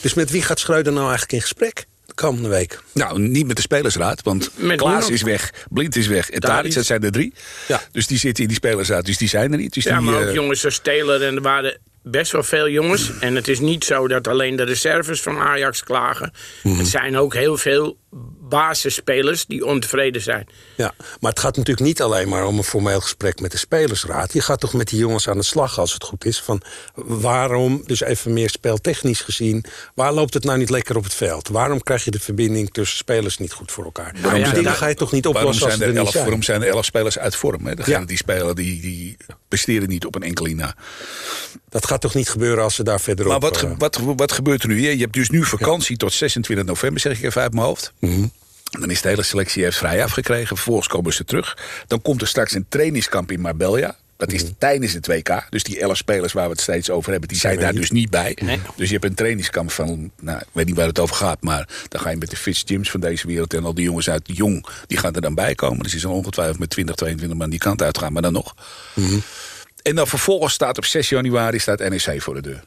Dus 0.00 0.14
met 0.14 0.30
wie 0.30 0.42
gaat 0.42 0.58
Schreuder 0.58 0.92
nou 0.92 1.04
eigenlijk 1.04 1.32
in 1.32 1.40
gesprek 1.40 1.86
de 2.06 2.14
komende 2.14 2.48
week? 2.48 2.82
Nou, 2.94 3.18
niet 3.18 3.46
met 3.46 3.56
de 3.56 3.62
spelersraad, 3.62 4.22
want 4.22 4.50
Met 4.54 4.76
Klaas 4.76 5.10
is 5.10 5.22
weg, 5.22 5.52
Blind 5.70 5.96
is 5.96 6.06
weg 6.06 6.30
en 6.30 6.40
Tadic. 6.40 6.56
Tadic, 6.56 6.74
dat 6.74 6.86
zijn 6.86 7.02
er 7.02 7.12
drie. 7.12 7.34
Ja. 7.68 7.82
Dus 7.92 8.06
die 8.06 8.18
zitten 8.18 8.42
in 8.42 8.48
die 8.48 8.58
spelersraad, 8.58 9.04
dus 9.04 9.18
die 9.18 9.28
zijn 9.28 9.52
er 9.52 9.58
niet. 9.58 9.74
Dus 9.74 9.84
Ja, 9.84 9.98
die, 9.98 10.10
maar 10.10 10.20
ook 10.20 10.28
eh, 10.28 10.34
jongens 10.34 10.64
als 10.64 10.78
Taylor 10.78 11.22
en 11.22 11.34
er 11.34 11.42
waren 11.42 11.78
best 12.02 12.32
wel 12.32 12.42
veel 12.42 12.68
jongens. 12.68 13.10
En 13.20 13.34
het 13.34 13.48
is 13.48 13.60
niet 13.60 13.84
zo 13.84 14.08
dat 14.08 14.28
alleen 14.28 14.56
de 14.56 14.62
reserves 14.62 15.20
van 15.20 15.38
Ajax 15.38 15.84
klagen. 15.84 16.32
Mhm. 16.62 16.78
Het 16.78 16.88
zijn 16.88 17.16
ook 17.16 17.34
heel 17.34 17.56
veel 17.56 17.96
basisspelers 18.48 19.46
die 19.46 19.64
ontevreden 19.66 20.22
zijn. 20.22 20.46
Ja, 20.76 20.94
maar 21.20 21.30
het 21.30 21.40
gaat 21.40 21.56
natuurlijk 21.56 21.86
niet 21.86 22.02
alleen 22.02 22.28
maar 22.28 22.46
om 22.46 22.56
een 22.58 22.64
formeel 22.64 23.00
gesprek 23.00 23.40
met 23.40 23.50
de 23.50 23.58
spelersraad. 23.58 24.32
Je 24.32 24.40
gaat 24.40 24.60
toch 24.60 24.72
met 24.72 24.88
die 24.88 24.98
jongens 24.98 25.28
aan 25.28 25.36
de 25.36 25.42
slag 25.44 25.78
als 25.78 25.92
het 25.92 26.04
goed 26.04 26.24
is. 26.24 26.40
Van 26.40 26.62
waarom, 26.94 27.82
dus 27.86 28.00
even 28.00 28.32
meer 28.32 28.50
speeltechnisch 28.50 29.20
gezien, 29.20 29.64
waar 29.94 30.12
loopt 30.12 30.34
het 30.34 30.44
nou 30.44 30.58
niet 30.58 30.70
lekker 30.70 30.96
op 30.96 31.04
het 31.04 31.14
veld? 31.14 31.48
Waarom 31.48 31.82
krijg 31.82 32.04
je 32.04 32.10
de 32.10 32.20
verbinding 32.20 32.72
tussen 32.72 32.96
spelers 32.98 33.38
niet 33.38 33.52
goed 33.52 33.72
voor 33.72 33.84
elkaar? 33.84 34.12
ja, 34.14 34.20
Waarom 34.20 34.42
die 34.42 34.48
dingen 34.52 34.64
daar- 34.64 34.74
ga 34.74 34.86
je 34.86 34.94
toch 34.94 35.12
niet 35.12 35.24
waarom 35.24 35.42
oplossen 35.42 35.66
als 35.66 35.76
zijn, 35.76 35.88
ze 35.88 35.92
er 35.94 35.98
er 36.00 36.04
niet 36.04 36.04
elf, 36.04 36.12
zijn? 36.12 36.24
waarom 36.24 36.42
zijn 36.42 36.62
er 36.62 36.68
elf 36.68 36.84
spelers 36.84 37.18
uit 37.18 37.36
vorm? 37.36 37.66
Hè? 37.66 37.72
Ja. 37.84 38.04
die 38.04 38.16
spelen, 38.16 38.54
die, 38.56 38.80
die 38.80 39.16
presteren 39.48 39.88
niet 39.88 40.06
op 40.06 40.14
een 40.14 40.22
enkele 40.22 40.54
na. 40.54 40.74
Dat 41.68 41.86
gaat 41.86 42.00
toch 42.00 42.14
niet 42.14 42.28
gebeuren 42.28 42.64
als 42.64 42.74
ze 42.74 42.82
daar 42.84 43.00
verderop... 43.00 43.32
Maar 43.40 43.50
wat, 43.50 43.62
eh, 43.62 43.70
wat, 43.78 44.00
wat 44.16 44.32
gebeurt 44.32 44.62
er 44.62 44.68
nu? 44.68 44.80
Je 44.80 44.94
je 44.96 45.02
hebt 45.02 45.14
dus 45.14 45.30
nu 45.30 45.44
vakantie 45.44 45.96
tot 45.96 46.12
26 46.12 46.66
november, 46.66 47.00
zeg 47.00 47.18
ik 47.18 47.24
even 47.24 47.42
uit 47.42 47.52
mijn 47.52 47.66
hoofd. 47.66 47.92
Mhm. 47.98 48.26
Dan 48.70 48.90
is 48.90 49.00
de 49.02 49.08
hele 49.08 49.22
selectie 49.22 49.62
heeft 49.62 49.76
vrij 49.76 50.04
afgekregen. 50.04 50.46
Vervolgens 50.46 50.88
komen 50.88 51.12
ze 51.12 51.24
terug. 51.24 51.58
Dan 51.86 52.02
komt 52.02 52.20
er 52.20 52.28
straks 52.28 52.52
een 52.54 52.66
trainingskamp 52.68 53.30
in 53.30 53.40
Marbella. 53.40 53.96
Dat 54.16 54.32
is 54.32 54.44
tijdens 54.58 54.92
het 54.92 55.06
WK. 55.06 55.46
Dus 55.50 55.62
die 55.62 55.80
elf 55.80 55.96
spelers 55.96 56.32
waar 56.32 56.44
we 56.44 56.50
het 56.50 56.60
steeds 56.60 56.90
over 56.90 57.10
hebben, 57.10 57.28
die 57.28 57.38
zijn, 57.38 57.54
Mhm. 57.54 57.62
Daar 57.64 57.74
dus 57.74 57.90
niet 57.90 58.10
bij. 58.10 58.36
Nee. 58.42 58.60
Dus 58.76 58.86
je 58.86 58.92
hebt 58.92 59.04
een 59.06 59.14
trainingskamp 59.14 59.70
van, 59.70 60.10
nou, 60.20 60.38
ik 60.38 60.46
weet 60.52 60.66
niet 60.66 60.76
waar 60.76 60.86
het 60.86 60.98
over 60.98 61.16
gaat, 61.16 61.42
maar 61.42 61.68
dan 61.88 62.00
ga 62.00 62.10
je 62.10 62.16
met 62.16 62.30
de 62.30 62.36
Fitz 62.36 62.62
Jims 62.66 62.90
van 62.90 63.00
deze 63.00 63.26
wereld 63.26 63.54
en 63.54 63.64
al 63.64 63.74
die 63.74 63.84
jongens 63.84 64.10
uit 64.10 64.22
Jong, 64.24 64.66
die 64.86 64.98
gaan 64.98 65.14
er 65.14 65.20
dan 65.20 65.34
bij 65.34 65.54
komen. 65.54 65.82
Dus 65.82 65.90
die 65.90 66.00
zijn 66.00 66.12
ongetwijfeld 66.12 66.58
met 66.58 66.70
20, 66.70 66.94
22 66.94 67.38
man 67.38 67.50
die 67.50 67.58
kant 67.58 67.82
uitgaan, 67.82 68.12
maar 68.12 68.22
dan 68.22 68.32
nog. 68.32 68.54
Mhm. 68.94 69.18
En 69.82 69.94
dan 69.94 70.06
vervolgens 70.06 70.54
staat 70.54 70.76
op 70.78 70.84
6 70.84 71.08
januari 71.08 71.58
staat 71.58 71.78
NEC 71.78 72.22
voor 72.22 72.34
de 72.34 72.42
deur. 72.42 72.62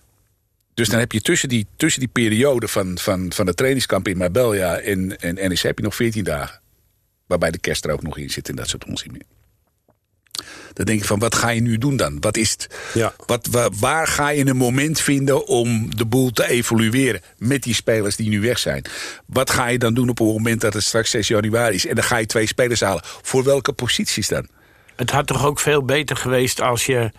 Dus 0.79 0.89
dan 0.89 0.99
heb 0.99 1.11
je 1.11 1.21
tussen 1.21 1.49
die, 1.49 1.67
tussen 1.75 1.99
die 1.99 2.09
periode 2.09 2.67
van, 2.67 2.97
van, 2.97 3.33
van 3.33 3.47
het 3.47 3.57
trainingskamp 3.57 4.07
in 4.07 4.17
Marbella 4.17 4.77
en, 4.77 5.19
en 5.19 5.33
NEC 5.35 5.59
heb 5.59 5.77
je 5.77 5.83
nog 5.83 5.95
14 5.95 6.23
dagen. 6.23 6.59
Waarbij 7.27 7.51
de 7.51 7.59
kerst 7.59 7.85
er 7.85 7.91
ook 7.91 8.01
nog 8.01 8.17
in 8.17 8.29
zit 8.29 8.49
en 8.49 8.55
dat 8.55 8.67
soort 8.67 8.85
onzin 8.85 9.11
meer. 9.11 9.21
Dan 10.73 10.85
denk 10.85 10.99
ik 10.99 11.05
van, 11.05 11.19
wat 11.19 11.35
ga 11.35 11.49
je 11.49 11.61
nu 11.61 11.77
doen 11.77 11.97
dan? 11.97 12.19
Wat 12.19 12.37
is 12.37 12.51
het? 12.51 12.67
Ja. 12.93 13.13
Wat, 13.25 13.47
waar, 13.51 13.69
waar 13.79 14.07
ga 14.07 14.29
je 14.29 14.45
een 14.45 14.57
moment 14.57 15.01
vinden 15.01 15.47
om 15.47 15.95
de 15.95 16.05
boel 16.05 16.31
te 16.31 16.49
evolueren 16.49 17.21
met 17.37 17.63
die 17.63 17.73
spelers 17.73 18.15
die 18.15 18.29
nu 18.29 18.41
weg 18.41 18.59
zijn? 18.59 18.85
Wat 19.25 19.49
ga 19.49 19.67
je 19.67 19.77
dan 19.77 19.93
doen 19.93 20.09
op 20.09 20.17
het 20.17 20.27
moment 20.27 20.61
dat 20.61 20.73
het 20.73 20.83
straks 20.83 21.09
6 21.09 21.27
januari 21.27 21.75
is? 21.75 21.85
En 21.85 21.95
dan 21.95 22.03
ga 22.03 22.17
je 22.17 22.25
twee 22.25 22.47
spelers 22.47 22.81
halen. 22.81 23.03
Voor 23.03 23.43
welke 23.43 23.73
posities 23.73 24.27
dan? 24.27 24.47
Het 24.95 25.11
had 25.11 25.27
toch 25.27 25.45
ook 25.45 25.59
veel 25.59 25.83
beter 25.85 26.15
geweest 26.15 26.61
als 26.61 26.85
je 26.85 27.11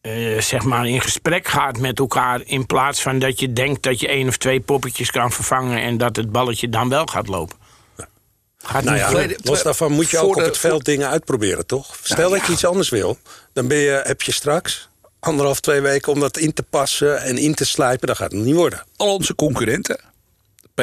eh, 0.00 0.40
zeg 0.40 0.62
maar 0.62 0.88
in 0.88 1.00
gesprek 1.00 1.48
gaat 1.48 1.78
met 1.78 1.98
elkaar... 1.98 2.42
in 2.44 2.66
plaats 2.66 3.02
van 3.02 3.18
dat 3.18 3.40
je 3.40 3.52
denkt 3.52 3.82
dat 3.82 4.00
je 4.00 4.08
één 4.08 4.28
of 4.28 4.36
twee 4.36 4.60
poppetjes 4.60 5.10
kan 5.10 5.32
vervangen... 5.32 5.82
en 5.82 5.98
dat 5.98 6.16
het 6.16 6.32
balletje 6.32 6.68
dan 6.68 6.88
wel 6.88 7.06
gaat 7.06 7.28
lopen. 7.28 7.58
Gaat 8.58 8.84
Nou 8.84 8.96
ja, 8.96 9.36
los 9.42 9.62
daarvan 9.62 9.92
moet 9.92 10.10
je 10.10 10.18
ook 10.18 10.36
op 10.36 10.42
het 10.42 10.58
veld 10.58 10.84
dingen 10.84 11.08
uitproberen, 11.08 11.66
toch? 11.66 11.96
Stel 12.02 12.30
dat 12.30 12.46
je 12.46 12.52
iets 12.52 12.64
anders 12.64 12.88
wil, 12.88 13.18
dan 13.52 13.68
ben 13.68 13.78
je, 13.78 14.00
heb 14.04 14.22
je 14.22 14.32
straks 14.32 14.90
anderhalf, 15.20 15.60
twee 15.60 15.80
weken 15.80 16.12
om 16.12 16.20
dat 16.20 16.36
in 16.36 16.52
te 16.52 16.62
passen 16.62 17.22
en 17.22 17.38
in 17.38 17.54
te 17.54 17.64
slijpen. 17.64 18.06
Dat 18.06 18.16
gaat 18.16 18.32
het 18.32 18.40
niet 18.40 18.54
worden. 18.54 18.84
al 18.96 19.14
onze 19.14 19.34
concurrenten. 19.34 20.00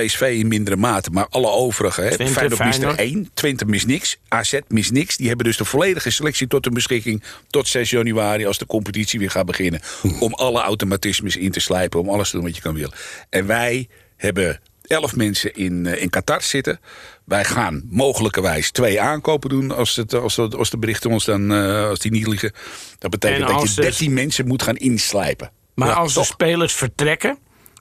PSV 0.06 0.22
in 0.22 0.48
mindere 0.48 0.76
mate, 0.76 1.10
maar 1.10 1.28
alle 1.30 1.50
overige. 1.50 2.02
Hè. 2.02 2.12
Twente, 2.12 2.34
Feyenoord 2.34 2.64
mist 2.64 2.82
er 2.82 2.96
één. 2.96 3.30
Twente 3.34 3.66
mist 3.66 3.88
niks. 3.88 4.18
AZ 4.28 4.60
mist 4.68 4.92
niks. 4.92 5.18
Die 5.18 5.28
hebben 5.28 5.46
dus 5.46 5.58
de 5.58 5.66
volledige 5.66 6.10
selectie 6.10 6.48
tot 6.48 6.66
hun 6.66 6.74
beschikking... 6.74 7.24
tot 7.50 7.68
6 7.68 7.90
januari, 7.90 8.46
als 8.46 8.58
de 8.58 8.66
competitie 8.66 9.20
weer 9.20 9.32
gaat 9.32 9.46
beginnen... 9.46 9.82
om 10.20 10.34
alle 10.34 10.62
automatismes 10.62 11.36
in 11.38 11.52
te 11.52 11.60
slijpen, 11.60 12.00
om 12.00 12.10
alles 12.10 12.30
te 12.30 12.36
doen 12.36 12.46
wat 12.46 12.56
je 12.56 12.62
kan 12.62 12.74
willen. 12.74 12.94
En 13.30 13.46
wij 13.48 13.88
hebben 14.18 14.60
elf 14.88 15.16
mensen 15.16 15.54
in, 15.54 15.86
eh, 15.86 16.02
in 16.02 16.10
Qatar 16.10 16.42
zitten. 16.42 16.80
Wij 17.26 17.46
gaan 17.46 17.84
mogelijkerwijs 17.90 18.72
twee 18.72 19.02
aankopen 19.02 19.50
doen 19.50 19.72
als, 19.72 19.96
het, 19.96 20.14
als, 20.14 20.36
de, 20.36 20.50
als 20.58 20.70
de 20.70 20.78
berichten 20.78 21.10
ons 21.12 21.26
dan, 21.26 21.52
eh, 21.54 21.88
als 21.90 22.00
die 22.00 22.12
niet 22.12 22.28
liegen. 22.28 22.52
Dat 23.00 23.12
betekent 23.12 23.50
En 23.50 23.56
dat 23.56 23.62
je 23.62 23.76
er- 23.76 23.82
13 23.82 24.14
mensen 24.14 24.48
moet 24.48 24.62
gaan 24.64 24.76
inslijpen. 24.76 25.52
Maar 25.76 25.88
Ja, 25.88 25.94
als 25.94 26.14
de 26.14 26.24
spelers 26.24 26.74
vertrekken, 26.74 27.38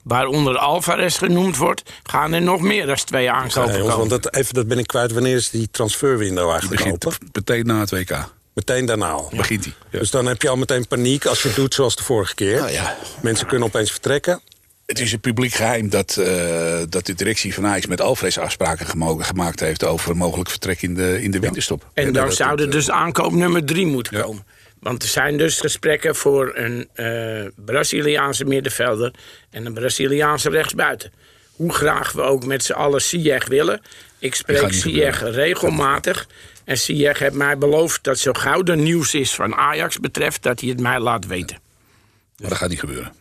waaronder 0.07 0.57
Alvarez 0.57 1.17
genoemd 1.17 1.57
wordt, 1.57 1.83
gaan 2.03 2.33
er 2.33 2.41
nog 2.41 2.61
meer 2.61 2.85
dan 2.85 2.95
twee 2.95 3.31
aankopen 3.31 3.61
jongens, 3.73 3.93
komen. 3.93 4.09
want 4.09 4.23
dat, 4.23 4.35
even, 4.35 4.53
dat 4.53 4.67
ben 4.67 4.77
ik 4.77 4.87
kwijt. 4.87 5.11
Wanneer 5.11 5.35
is 5.35 5.49
die 5.49 5.67
transferwindow 5.71 6.43
Die 6.43 6.51
eigenlijk 6.51 6.81
begint 6.83 7.05
open? 7.05 7.27
meteen 7.33 7.65
na 7.65 7.79
het 7.79 7.91
WK. 7.91 8.35
Meteen 8.53 8.85
daarna 8.85 9.09
al. 9.09 9.31
Begint 9.35 9.63
hij. 9.63 9.73
Ja. 9.91 9.99
Dus 9.99 10.11
dan 10.11 10.25
heb 10.25 10.41
je 10.41 10.49
al 10.49 10.55
meteen 10.57 10.87
paniek 10.87 11.25
als 11.25 11.41
je 11.41 11.47
het 11.47 11.57
doet 11.57 11.73
zoals 11.73 11.95
de 11.95 12.03
vorige 12.03 12.35
keer. 12.35 12.59
Nou 12.59 12.71
ja. 12.71 12.97
Mensen 13.21 13.47
kunnen 13.47 13.67
opeens 13.67 13.91
vertrekken. 13.91 14.41
Het 14.85 14.99
is 14.99 15.11
een 15.11 15.19
publiek 15.19 15.53
geheim 15.53 15.89
dat, 15.89 16.17
eh, 16.17 16.79
dat 16.89 17.05
de 17.05 17.13
directie 17.13 17.53
van 17.53 17.65
Ajax 17.67 17.85
met 17.85 18.01
Alvarez 18.01 18.37
afspraken 18.37 18.85
gemaakt 19.25 19.59
heeft 19.59 19.83
over 19.83 20.11
een 20.11 20.17
mogelijk 20.17 20.49
vertrek 20.49 20.81
in 20.81 20.93
de, 20.95 21.21
in 21.21 21.31
de 21.31 21.39
winterstop. 21.39 21.85
En 21.93 22.05
dat- 22.05 22.13
dan 22.13 22.25
dat- 22.25 22.35
zou 22.35 22.49
er 22.51 22.57
dat, 22.57 22.71
dus 22.71 22.89
aankoop 22.91 23.31
nummer 23.31 23.65
drie 23.65 23.85
moeten 23.85 24.17
Ja. 24.17 24.23
komen. 24.23 24.45
Want 24.79 25.03
er 25.03 25.09
zijn 25.09 25.37
dus 25.37 25.59
gesprekken 25.59 26.15
voor 26.15 26.51
een 26.55 26.89
eh, 26.93 27.45
Braziliaanse 27.55 28.45
middenvelder 28.45 29.13
en 29.49 29.65
een 29.65 29.73
Braziliaanse 29.73 30.49
rechtsbuiten. 30.49 31.11
Hoe 31.55 31.73
graag 31.73 32.11
we 32.11 32.21
ook 32.21 32.45
met 32.45 32.63
z'n 32.63 32.73
allen 32.73 33.01
Ziyech 33.01 33.47
willen. 33.47 33.81
Ik 34.19 34.35
spreek 34.35 34.73
Ziyech 34.73 35.21
regelmatig. 35.21 36.27
En 36.65 36.77
Ziyech 36.77 37.19
heeft 37.19 37.33
mij 37.33 37.57
beloofd 37.57 38.03
dat 38.03 38.19
zo 38.19 38.33
gauw 38.33 38.63
er 38.63 38.77
nieuws 38.77 39.13
is 39.13 39.35
van 39.35 39.55
Ajax 39.55 39.99
betreft... 39.99 40.43
dat 40.43 40.59
hij 40.59 40.69
het 40.69 40.79
mij 40.79 40.99
laat 40.99 41.25
weten. 41.25 41.57
Maar 42.37 42.49
dat 42.49 42.57
gaat 42.57 42.69
niet 42.69 42.79
gebeuren. 42.79 43.13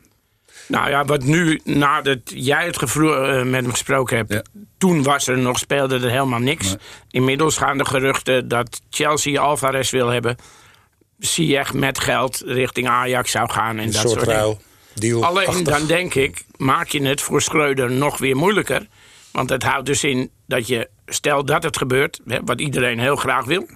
Nou 0.69 0.91
ja, 0.91 1.05
wat 1.05 1.25
nu, 1.25 1.61
nadat 1.65 2.19
jij 2.25 2.67
het 2.67 2.83
eh, 2.83 3.43
met 3.43 3.63
hem 3.63 3.71
gesproken 3.71 4.17
hebt... 4.17 4.33
Ja. 4.33 4.43
toen 4.79 5.03
was 5.03 5.27
er 5.27 5.39
nog, 5.39 5.59
speelde 5.59 5.95
er 5.95 6.11
helemaal 6.11 6.39
niks. 6.39 6.75
Inmiddels 7.11 7.57
gaan 7.57 7.79
de 7.79 7.85
geruchten 7.85 8.49
dat 8.49 8.81
Chelsea 8.91 9.41
Alvarez 9.41 9.91
wil 9.91 10.09
hebben... 10.09 10.37
Ziyech 11.19 11.73
met 11.73 11.99
geld 11.99 12.43
richting 12.47 12.89
Ajax 12.89 13.31
zou 13.31 13.51
gaan 13.51 13.79
en 13.79 13.85
Een 13.85 13.93
dat 13.93 14.01
soort 14.01 14.13
soort 14.13 14.27
ruil. 14.27 14.61
Deal. 14.95 15.25
Alleen 15.25 15.65
dan 15.65 15.87
denk 15.87 16.15
ik, 16.15 16.45
maak 16.57 16.89
je 16.89 17.03
het 17.03 17.21
voor 17.21 17.43
Schreuder 17.43 17.91
nog 17.91 18.19
weer 18.19 18.37
moeilijker. 18.37 18.87
Want 19.31 19.51
het 19.51 19.63
houdt 19.63 19.87
dus 19.87 20.05
in 20.05 20.31
dat 20.47 20.67
je, 20.67 20.89
stel 21.07 21.45
dat 21.45 21.63
het 21.63 21.77
gebeurt, 21.77 22.21
hè, 22.27 22.39
wat 22.45 22.61
iedereen 22.61 22.99
heel 22.99 23.17
graag 23.17 23.45
wil... 23.45 23.67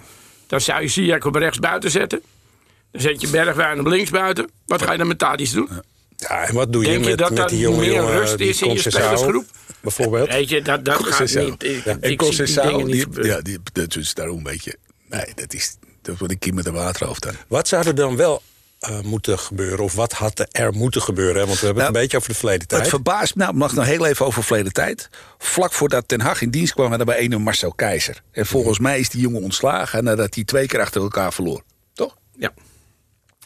dan 0.47 0.61
zou 0.61 0.83
je 0.83 0.89
Ziyech 0.89 1.25
op 1.25 1.35
rechts 1.35 1.59
buiten 1.59 1.91
zetten. 1.91 2.23
Dan 2.91 3.01
zet 3.01 3.21
je 3.21 3.29
Bergwijn 3.29 3.81
op 3.81 3.87
links 3.87 4.11
buiten. 4.11 4.51
Wat 4.67 4.83
ga 4.83 4.93
je 4.93 4.99
dan 4.99 5.07
met 5.07 5.19
Tadic 5.19 5.53
doen? 5.53 5.69
Ja, 6.17 6.47
en 6.47 6.55
wat 6.55 6.73
doe 6.73 6.83
je 6.85 6.91
Denk 6.91 7.03
je 7.03 7.11
met, 7.11 7.19
dat 7.19 7.29
met 7.29 7.39
dat 7.39 7.49
die 7.49 7.59
jonge 7.59 7.79
meer 7.79 7.93
jongen 7.93 8.13
rust 8.13 8.39
die 8.39 8.49
is 8.49 8.63
in 8.63 8.73
je 8.73 8.79
spelersgroep? 8.79 9.45
Bijvoorbeeld. 9.81 10.29
Weet 10.29 10.49
je, 10.49 10.63
dat, 10.63 10.85
dat 10.85 11.05
gaat 11.05 11.35
niet. 11.35 11.65
Ik, 11.65 11.85
Ja, 11.85 11.97
en 12.01 12.11
ik 12.11 12.23
zie 12.23 12.45
die 12.45 12.55
dingen 12.55 12.73
Conceição, 12.73 12.85
niet 12.85 12.93
die, 12.93 13.03
gebeuren. 13.03 13.33
ja, 13.33 13.41
die, 13.41 13.59
dat 13.73 13.97
is 13.97 14.15
daarom 14.15 14.37
een 14.37 14.43
beetje... 14.43 14.77
Nee, 15.09 15.27
dat 15.35 15.55
is, 15.55 15.77
dat 16.03 16.19
wordt 16.19 16.33
een 16.33 16.39
kiem 16.39 16.55
met 16.55 16.67
een 16.67 16.73
waterhoofd 16.73 17.23
dan. 17.23 17.35
Wat 17.49 17.69
zou 17.69 17.87
er 17.87 17.95
dan 17.95 18.17
wel 18.17 18.43
eh, 18.79 19.01
moeten 19.01 19.39
gebeuren? 19.39 19.85
Of 19.85 19.95
wat 19.95 20.13
had 20.13 20.49
er 20.51 20.73
moeten 20.73 21.03
gebeuren? 21.03 21.41
hè? 21.41 21.47
Want 21.47 21.61
we 21.61 21.67
hebben 21.67 21.85
het 21.85 21.93
Nou, 21.93 21.97
een 21.97 22.03
beetje 22.03 22.17
over 22.17 22.29
de 22.29 22.35
verleden 22.35 22.69
tijd. 22.69 22.81
Het 22.81 22.91
verbaast 22.91 23.35
me, 23.35 23.43
nou, 23.43 23.57
mag 23.57 23.73
nog 23.75 23.85
heel 23.85 24.07
even 24.07 24.27
over 24.27 24.45
verleden 24.45 24.73
tijd. 24.73 25.09
Vlak 25.39 25.73
voordat 25.73 26.09
Ten 26.09 26.21
Hag 26.21 26.43
in 26.43 26.51
dienst 26.51 26.73
kwam, 26.73 26.89
hadden 26.89 27.07
we 27.07 27.21
een 27.21 27.43
Marcel 27.43 27.73
Keizer. 27.73 28.23
En 28.33 28.47
volgens 28.47 28.79
mij 28.79 28.99
is 28.99 29.09
die 29.09 29.21
jongen 29.21 29.43
ontslagen 29.43 30.05
nadat 30.05 30.35
hij 30.35 30.45
twee 30.45 30.67
keer 30.67 30.81
achter 30.81 31.03
elkaar 31.03 31.33
verloor. 31.33 31.63
Toch? 31.93 32.17
Ja. 32.37 32.53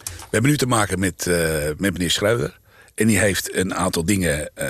We 0.05 0.31
hebben 0.31 0.51
nu 0.51 0.57
te 0.57 0.67
maken 0.67 0.99
met, 0.99 1.27
eh, 1.27 1.37
met 1.77 1.93
meneer 1.93 2.11
Schreuder. 2.11 2.59
En 2.95 3.07
die 3.07 3.19
heeft 3.19 3.55
een 3.55 3.75
aantal 3.75 4.05
dingen 4.05 4.51
eh, 4.55 4.69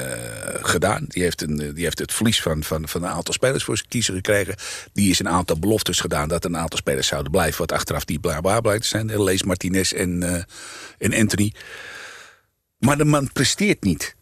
gedaan. 0.62 1.04
Die 1.08 1.22
heeft, 1.22 1.42
een, 1.42 1.60
eh, 1.60 1.74
die 1.74 1.84
heeft 1.84 1.98
het 1.98 2.12
verlies 2.12 2.42
van, 2.42 2.62
van, 2.62 2.88
van 2.88 3.02
een 3.02 3.10
aantal 3.10 3.34
spelers 3.34 3.64
voor 3.64 3.76
zijn 3.76 3.88
kiezer 3.88 4.14
gekregen. 4.14 4.54
Die 4.92 5.10
is 5.10 5.18
een 5.18 5.28
aantal 5.28 5.58
beloftes 5.58 6.00
gedaan 6.00 6.28
dat 6.28 6.44
een 6.44 6.56
aantal 6.56 6.78
spelers 6.78 7.06
zouden 7.06 7.32
blijven. 7.32 7.58
Wat 7.58 7.72
achteraf 7.72 8.04
die 8.04 8.18
bla 8.18 8.40
bla 8.40 8.76
zijn. 8.80 9.22
Lees 9.22 9.42
Martinez 9.42 9.92
en, 9.92 10.22
eh, 10.22 10.42
en 10.98 11.14
Anthony. 11.14 11.52
Maar 12.78 12.96
de 12.96 13.04
man 13.04 13.32
presteert 13.32 13.82
niet. 13.82 14.14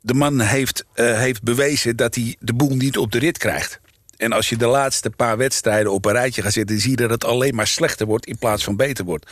De 0.00 0.14
man 0.14 0.40
heeft, 0.40 0.84
eh, 0.92 1.18
heeft 1.18 1.42
bewezen 1.42 1.96
dat 1.96 2.14
hij 2.14 2.36
de 2.40 2.54
boel 2.54 2.76
niet 2.76 2.98
op 2.98 3.12
de 3.12 3.18
rit 3.18 3.38
krijgt. 3.38 3.80
En 4.16 4.32
als 4.32 4.48
je 4.48 4.56
de 4.56 4.66
laatste 4.66 5.10
paar 5.10 5.36
wedstrijden 5.36 5.92
op 5.92 6.04
een 6.04 6.12
rijtje 6.12 6.42
gaat 6.42 6.52
zetten... 6.52 6.80
zie 6.80 6.90
je 6.90 6.96
dat 6.96 7.10
het 7.10 7.24
alleen 7.24 7.54
maar 7.54 7.66
slechter 7.66 8.06
wordt 8.06 8.26
in 8.26 8.38
plaats 8.38 8.64
van 8.64 8.76
beter 8.76 9.04
wordt. 9.04 9.30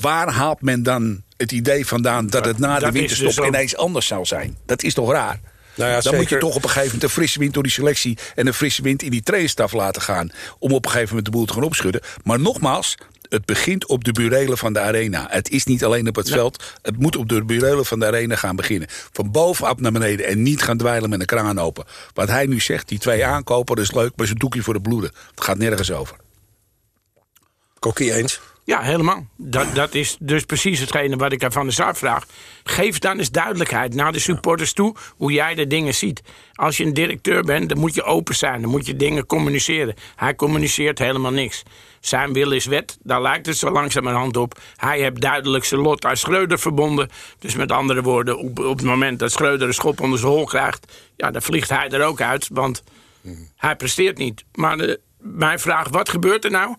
Waar 0.00 0.32
haalt 0.32 0.62
men 0.62 0.82
dan 0.82 1.22
het 1.36 1.52
idee 1.52 1.86
vandaan 1.86 2.26
dat 2.26 2.44
het 2.44 2.58
na 2.58 2.78
de 2.78 2.90
winterstop 2.90 3.34
dus 3.34 3.46
ineens 3.46 3.76
anders 3.76 4.06
zal 4.06 4.26
zijn? 4.26 4.56
Dat 4.66 4.82
is 4.82 4.94
toch 4.94 5.12
raar? 5.12 5.40
Nou 5.74 5.90
ja, 5.90 6.00
dan 6.00 6.16
moet 6.16 6.28
je 6.28 6.38
toch 6.38 6.54
op 6.54 6.62
een 6.62 6.68
gegeven 6.68 6.86
moment 6.86 7.02
een 7.02 7.08
frisse 7.08 7.38
wind 7.38 7.54
door 7.54 7.62
die 7.62 7.72
selectie... 7.72 8.18
en 8.34 8.46
een 8.46 8.54
frisse 8.54 8.82
wind 8.82 9.02
in 9.02 9.10
die 9.10 9.22
trainerstaf 9.22 9.72
laten 9.72 10.02
gaan... 10.02 10.30
om 10.58 10.72
op 10.72 10.84
een 10.84 10.90
gegeven 10.90 11.08
moment 11.08 11.26
de 11.26 11.30
boel 11.30 11.46
te 11.46 11.52
gaan 11.52 11.62
opschudden. 11.62 12.00
Maar 12.22 12.40
nogmaals, 12.40 12.94
het 13.28 13.44
begint 13.44 13.86
op 13.86 14.04
de 14.04 14.12
burelen 14.12 14.58
van 14.58 14.72
de 14.72 14.80
arena. 14.80 15.26
Het 15.30 15.50
is 15.50 15.64
niet 15.64 15.84
alleen 15.84 16.08
op 16.08 16.16
het 16.16 16.28
veld. 16.28 16.64
Het 16.82 16.98
moet 16.98 17.16
op 17.16 17.28
de 17.28 17.44
burelen 17.44 17.86
van 17.86 17.98
de 17.98 18.06
arena 18.06 18.36
gaan 18.36 18.56
beginnen. 18.56 18.88
Van 19.12 19.30
bovenaf 19.30 19.78
naar 19.78 19.92
beneden 19.92 20.26
en 20.26 20.42
niet 20.42 20.62
gaan 20.62 20.76
dweilen 20.76 21.10
met 21.10 21.20
een 21.20 21.26
kraan 21.26 21.58
open. 21.58 21.84
Wat 22.12 22.28
hij 22.28 22.46
nu 22.46 22.60
zegt, 22.60 22.88
die 22.88 22.98
twee 22.98 23.24
aankopen, 23.24 23.76
dat 23.76 23.84
is 23.84 23.92
leuk... 23.92 24.12
maar 24.16 24.26
ze 24.26 24.34
doekje 24.34 24.62
voor 24.62 24.74
de 24.74 24.80
bloeden. 24.80 25.10
Het 25.30 25.44
gaat 25.44 25.58
nergens 25.58 25.92
over. 25.92 26.16
Kokkie 27.78 28.14
eens. 28.14 28.40
Ja, 28.64 28.80
helemaal. 28.80 29.26
Dat, 29.36 29.74
dat 29.74 29.94
is 29.94 30.16
dus 30.20 30.44
precies 30.44 30.80
hetgene 30.80 31.16
wat 31.16 31.32
ik 31.32 31.44
aan 31.44 31.52
Van 31.52 31.64
der 31.64 31.72
Sar 31.72 31.96
vraag. 31.96 32.24
Geef 32.62 32.98
dan 32.98 33.18
eens 33.18 33.30
duidelijkheid 33.30 33.94
naar 33.94 34.12
de 34.12 34.18
supporters 34.18 34.72
toe 34.72 34.94
hoe 35.16 35.32
jij 35.32 35.54
de 35.54 35.66
dingen 35.66 35.94
ziet. 35.94 36.22
Als 36.54 36.76
je 36.76 36.84
een 36.84 36.94
directeur 36.94 37.42
bent, 37.42 37.68
dan 37.68 37.78
moet 37.78 37.94
je 37.94 38.02
open 38.02 38.34
zijn. 38.34 38.60
Dan 38.60 38.70
moet 38.70 38.86
je 38.86 38.96
dingen 38.96 39.26
communiceren. 39.26 39.94
Hij 40.16 40.34
communiceert 40.34 40.98
helemaal 40.98 41.32
niks. 41.32 41.62
Zijn 42.00 42.32
wil 42.32 42.50
is 42.50 42.66
wet, 42.66 42.98
daar 43.02 43.22
lijkt 43.22 43.46
het 43.46 43.56
zo 43.56 43.70
langzamerhand 43.70 44.36
op. 44.36 44.60
Hij 44.76 45.00
heeft 45.00 45.20
duidelijk 45.20 45.64
zijn 45.64 45.80
lot 45.80 46.04
aan 46.04 46.16
Schreuder 46.16 46.58
verbonden. 46.58 47.10
Dus 47.38 47.54
met 47.54 47.72
andere 47.72 48.02
woorden, 48.02 48.38
op, 48.38 48.58
op 48.58 48.76
het 48.76 48.86
moment 48.86 49.18
dat 49.18 49.32
Schreuder 49.32 49.68
een 49.68 49.74
schop 49.74 50.00
onder 50.00 50.18
zijn 50.18 50.30
hol 50.30 50.44
krijgt... 50.44 50.92
ja, 51.16 51.30
dan 51.30 51.42
vliegt 51.42 51.68
hij 51.68 51.88
er 51.90 52.04
ook 52.04 52.20
uit, 52.20 52.48
want 52.52 52.82
hij 53.56 53.76
presteert 53.76 54.18
niet. 54.18 54.44
Maar 54.54 54.76
de, 54.76 55.00
mijn 55.18 55.58
vraag, 55.58 55.88
wat 55.88 56.08
gebeurt 56.08 56.44
er 56.44 56.50
nou 56.50 56.74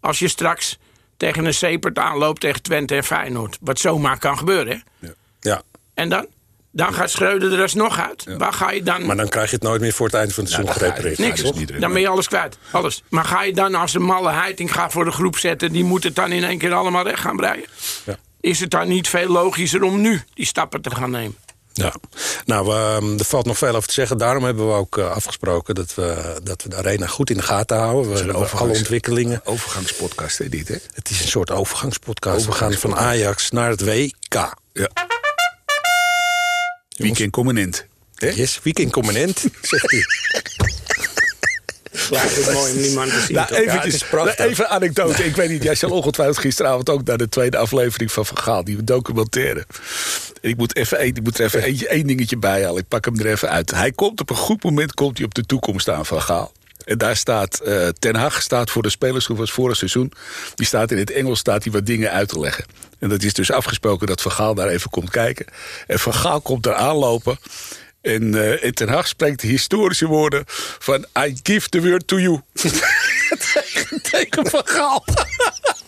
als 0.00 0.18
je 0.18 0.28
straks 0.28 0.78
tegen 1.16 1.44
een 1.44 1.54
Sepert 1.54 1.98
aanloopt 1.98 2.40
tegen 2.40 2.62
Twente 2.62 2.94
en 2.94 3.04
Feyenoord? 3.04 3.58
Wat 3.60 3.78
zomaar 3.78 4.18
kan 4.18 4.38
gebeuren, 4.38 4.82
hè? 5.00 5.08
Ja. 5.40 5.62
En 5.94 6.08
dan? 6.08 6.26
Dan 6.70 6.94
gaat 6.94 7.10
Schreuder 7.10 7.52
er 7.52 7.62
alsnog 7.62 8.00
uit. 8.00 8.24
Waar 8.38 8.52
ga 8.52 8.70
je 8.70 8.82
dan... 8.82 9.06
Maar 9.06 9.16
dan 9.16 9.28
krijg 9.28 9.50
je 9.50 9.54
het 9.56 9.64
nooit 9.64 9.80
meer 9.80 9.92
voor 9.92 10.06
het 10.06 10.14
eind 10.14 10.34
van 10.34 10.44
het 10.44 10.52
seizoen 10.52 10.74
je- 10.74 10.80
gerepareerd. 10.80 11.18
Nee, 11.18 11.28
Niks. 11.28 11.42
niet 11.52 11.80
Dan 11.80 11.92
ben 11.92 12.00
je 12.00 12.08
alles 12.08 12.28
kwijt. 12.28 12.58
Alles. 12.70 13.02
Maar 13.08 13.24
ga 13.24 13.42
je 13.42 13.52
dan 13.52 13.74
als 13.74 13.94
een 13.94 14.02
malle 14.02 14.30
heiting 14.30 14.72
gaat 14.72 14.92
voor 14.92 15.04
de 15.04 15.10
groep 15.10 15.38
zetten... 15.38 15.72
die 15.72 15.84
moet 15.84 16.04
het 16.04 16.14
dan 16.14 16.32
in 16.32 16.44
één 16.44 16.58
keer 16.58 16.72
allemaal 16.72 17.04
recht 17.04 17.20
gaan 17.20 17.36
breien? 17.36 17.64
Ja. 18.04 18.16
Is 18.40 18.60
het 18.60 18.70
dan 18.70 18.88
niet 18.88 19.08
veel 19.08 19.28
logischer 19.28 19.82
om 19.82 20.00
nu 20.00 20.22
die 20.34 20.46
stappen 20.46 20.80
te 20.82 20.90
gaan 20.94 21.10
nemen? 21.10 21.36
Ja, 21.76 21.94
nou, 22.44 22.72
ehm, 22.74 23.18
er 23.18 23.24
valt 23.24 23.46
nog 23.46 23.58
veel 23.58 23.74
over 23.74 23.88
te 23.88 23.94
zeggen. 23.94 24.18
Daarom 24.18 24.44
hebben 24.44 24.66
we 24.68 24.74
ook 24.74 24.98
eh, 24.98 25.10
afgesproken 25.10 25.74
dat 25.74 25.94
we, 25.94 26.40
dat 26.42 26.62
we 26.62 26.68
de 26.68 26.76
arena 26.76 27.06
goed 27.06 27.30
in 27.30 27.36
de 27.36 27.42
gaten 27.42 27.76
houden. 27.76 28.12
We 28.12 28.18
hebben 28.18 28.50
alle 28.50 28.72
ontwikkelingen. 28.72 29.40
Overgangspodcast, 29.44 30.38
hè, 30.38 30.48
dit, 30.48 30.68
hè? 30.68 30.76
Het 30.94 31.10
is 31.10 31.20
een 31.20 31.28
soort 31.28 31.50
overgangspodcast. 31.50 32.46
We 32.46 32.52
gaan 32.52 32.72
van 32.72 32.96
Ajax 32.96 33.50
naar 33.50 33.70
het 33.70 33.84
WK. 33.84 34.54
Ja. 34.72 34.88
Weekend 36.96 37.30
component. 37.30 37.86
hè? 38.14 38.28
Yes, 38.28 38.60
weekend 38.62 38.92
component, 38.92 39.38
zegt 39.62 39.90
hij. 39.90 40.04
Ja, 42.10 42.20
het 42.20 42.36
is 42.36 42.52
mooi 42.52 42.72
om 42.72 42.78
die 42.82 42.94
man 42.94 43.08
te 43.08 43.20
zien. 43.26 43.36
Nou, 43.36 43.54
eventjes, 43.54 44.10
nou, 44.10 44.30
even 44.30 44.64
een 44.64 44.70
anekdote. 44.70 45.24
Ik 45.24 45.36
weet 45.36 45.48
niet, 45.50 45.62
jij 45.62 45.74
zal 45.74 45.90
ongetwijfeld 45.90 46.38
gisteravond 46.38 46.90
ook 46.90 47.04
naar 47.04 47.18
de 47.18 47.28
tweede 47.28 47.56
aflevering 47.56 48.12
van 48.12 48.26
Van 48.26 48.38
Gaal, 48.38 48.64
die 48.64 48.84
documentaire. 48.84 49.66
En 50.42 50.50
ik 50.50 50.56
moet, 50.56 50.76
even, 50.76 50.98
één- 50.98 51.14
ik 51.14 51.22
moet 51.22 51.38
er 51.38 51.44
even 51.44 51.62
eentje, 51.62 51.88
één 51.88 52.06
dingetje 52.06 52.36
bij 52.36 52.64
halen. 52.64 52.80
Ik 52.80 52.88
pak 52.88 53.04
hem 53.04 53.18
er 53.18 53.26
even 53.26 53.50
uit. 53.50 53.70
Hij 53.70 53.92
komt 53.92 54.20
op 54.20 54.30
een 54.30 54.36
goed 54.36 54.62
moment 54.64 54.94
komt 54.94 55.16
hij 55.18 55.26
op 55.26 55.34
de 55.34 55.46
toekomst 55.46 55.80
staan 55.80 56.06
van 56.06 56.22
Gaal. 56.22 56.52
En 56.84 56.98
daar 56.98 57.16
staat 57.16 57.58
eh, 57.60 57.88
Ten 57.98 58.14
Hag 58.16 58.42
staat 58.42 58.70
voor 58.70 58.82
de 58.82 58.90
spelersgroep 58.90 59.40
als 59.40 59.52
vorig 59.52 59.76
seizoen. 59.76 60.12
Die 60.54 60.66
staat 60.66 60.90
in 60.90 60.98
het 60.98 61.10
Engels 61.10 61.38
staat 61.38 61.62
hij 61.64 61.72
wat 61.72 61.86
dingen 61.86 62.10
uit 62.10 62.28
te 62.28 62.38
leggen. 62.40 62.64
En 62.98 63.08
dat 63.08 63.22
is 63.22 63.32
dus 63.32 63.50
afgesproken 63.52 64.06
dat 64.06 64.22
Van 64.22 64.32
Gaal 64.32 64.54
daar 64.54 64.68
even 64.68 64.90
komt 64.90 65.10
kijken. 65.10 65.46
En 65.86 65.98
Van 65.98 66.14
Gaal 66.14 66.40
komt 66.40 66.66
er 66.66 66.74
aanlopen. 66.74 67.38
En, 68.04 68.34
eh, 68.34 68.64
en 68.64 68.74
Ten 68.74 68.88
Hag 68.88 69.06
spreekt 69.06 69.40
de 69.40 69.46
historische 69.46 70.06
woorden 70.06 70.44
van... 70.78 71.06
I 71.18 71.36
give 71.42 71.68
the 71.68 71.82
word 71.82 72.06
to 72.06 72.18
you. 72.18 72.40
tegen, 73.52 74.02
tegen 74.02 74.46
Van 74.46 74.62
Gaal. 74.64 75.04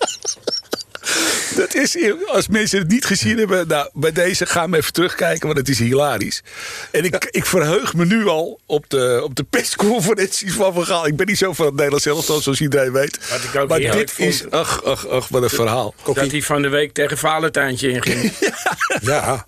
Dat 1.56 1.74
is, 1.74 1.96
als 2.26 2.48
mensen 2.48 2.78
het 2.78 2.88
niet 2.88 3.04
gezien 3.04 3.38
hebben, 3.38 3.68
nou, 3.68 3.88
bij 3.92 4.12
deze 4.12 4.46
gaan 4.46 4.70
we 4.70 4.76
even 4.76 4.92
terugkijken, 4.92 5.46
want 5.46 5.58
het 5.58 5.68
is 5.68 5.78
hilarisch. 5.78 6.42
En 6.90 7.04
ik, 7.04 7.28
ik 7.30 7.46
verheug 7.46 7.94
me 7.94 8.04
nu 8.04 8.26
al 8.26 8.60
op 8.66 8.90
de, 8.90 9.20
op 9.24 9.34
de 9.34 9.44
persconferenties 9.44 10.52
van 10.52 10.74
Van 10.74 10.86
Gaal. 10.86 11.06
Ik 11.06 11.16
ben 11.16 11.26
niet 11.26 11.38
zo 11.38 11.52
van 11.52 11.64
het 11.66 11.74
Nederlands 11.74 12.06
elftal, 12.06 12.40
zoals 12.40 12.60
iedereen 12.60 12.92
weet. 12.92 13.30
Wat 13.30 13.42
ik 13.42 13.60
ook 13.60 13.68
maar 13.68 13.78
dit 13.78 14.10
vond. 14.10 14.28
is, 14.28 14.50
ach, 14.50 14.84
ach, 14.84 15.08
ach, 15.08 15.28
wat 15.28 15.42
een 15.42 15.50
verhaal. 15.50 15.94
Dat 16.14 16.30
hij 16.30 16.42
van 16.42 16.62
de 16.62 16.68
week 16.68 16.92
tegen 16.92 17.18
Valentijntje 17.18 17.90
inging. 17.90 18.32
Ja, 19.00 19.44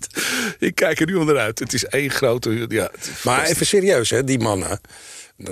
ik 0.59 0.75
kijk 0.75 0.99
er 0.99 1.05
nu 1.05 1.15
onderuit. 1.15 1.59
Het 1.59 1.73
is 1.73 1.85
één 1.85 2.09
grote... 2.09 2.65
Ja, 2.67 2.91
Maar 3.23 3.45
even 3.45 3.65
serieus, 3.65 4.09
hè, 4.09 4.23
die 4.23 4.39
mannen. 4.39 4.81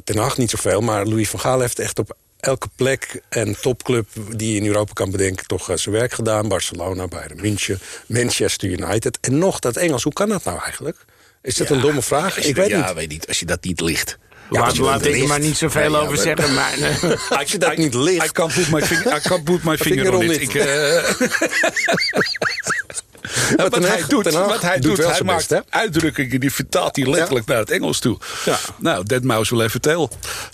Ten 0.03 0.17
Hag 0.17 0.37
niet 0.37 0.49
zoveel, 0.49 0.81
maar 0.81 1.05
Louis 1.05 1.29
van 1.29 1.39
Gaal 1.39 1.59
heeft 1.59 1.79
echt 1.79 1.99
op 1.99 2.17
elke 2.39 2.67
plek 2.75 3.21
en 3.29 3.59
topclub 3.61 4.07
die 4.35 4.53
je 4.53 4.59
in 4.59 4.65
Europa 4.65 4.93
kan 4.93 5.11
bedenken, 5.11 5.47
toch 5.47 5.69
eh, 5.69 5.77
zijn 5.77 5.95
werk 5.95 6.13
gedaan. 6.13 6.47
Barcelona, 6.47 7.07
Bayern 7.07 7.41
München, 7.41 7.79
Manchester 8.05 8.69
United. 8.69 9.17
En 9.21 9.37
nog 9.37 9.59
dat 9.59 9.75
Engels, 9.75 10.03
hoe 10.03 10.13
kan 10.13 10.29
dat 10.29 10.43
nou 10.43 10.59
eigenlijk? 10.61 11.05
Is 11.41 11.55
dat 11.55 11.69
een 11.69 11.81
domme 11.81 12.01
vraag? 12.01 12.37
Ik 12.37 12.55
weet 12.55 12.69
ja, 12.69 12.85
niet. 12.85 12.95
weet 12.95 13.09
niet. 13.09 13.27
Als 13.27 13.39
je 13.39 13.45
dat 13.45 13.63
niet 13.63 13.81
ligt. 13.81 14.17
Ja, 14.51 14.71
laat 14.75 15.05
ik 15.05 15.21
er 15.21 15.27
maar 15.27 15.39
niet 15.39 15.57
zoveel 15.57 15.91
ja, 15.91 15.97
over 15.99 16.17
zeggen. 16.17 16.53
Maar, 16.53 16.73
eh, 16.73 17.31
Als 17.39 17.51
je 17.51 17.57
dat 17.57 17.77
niet 17.77 17.93
ligt. 17.93 18.25
I 18.25 18.31
can't 18.31 18.53
put 18.53 18.71
my 18.71 18.81
finger, 18.81 19.15
I 19.15 19.19
can't 19.19 19.43
put 19.43 19.63
my 19.63 19.77
finger 19.77 20.03
Finger 20.03 20.13
on 20.13 20.25
on 20.25 20.31
it. 20.31 20.41
it. 20.41 20.41
Ik, 20.41 20.53
eh, 20.55 21.09
wat, 23.55 23.75
hij 23.87 24.03
doet, 24.07 24.31
wat 24.31 24.61
hij 24.61 24.79
doet 24.79 24.97
hij 24.97 25.21
maakt 25.23 25.49
best, 25.49 25.61
uitdrukkingen, 25.69 26.39
die 26.39 26.51
vertaalt 26.53 26.95
hij 26.95 27.05
letterlijk 27.05 27.45
naar 27.45 27.57
het 27.57 27.71
Engels 27.71 27.99
toe. 27.99 28.17
Ja. 28.45 28.57
Nou, 28.77 29.05
that 29.05 29.23
mouse 29.23 29.55
will 29.55 29.65
even 29.65 29.81
tell. 29.81 29.95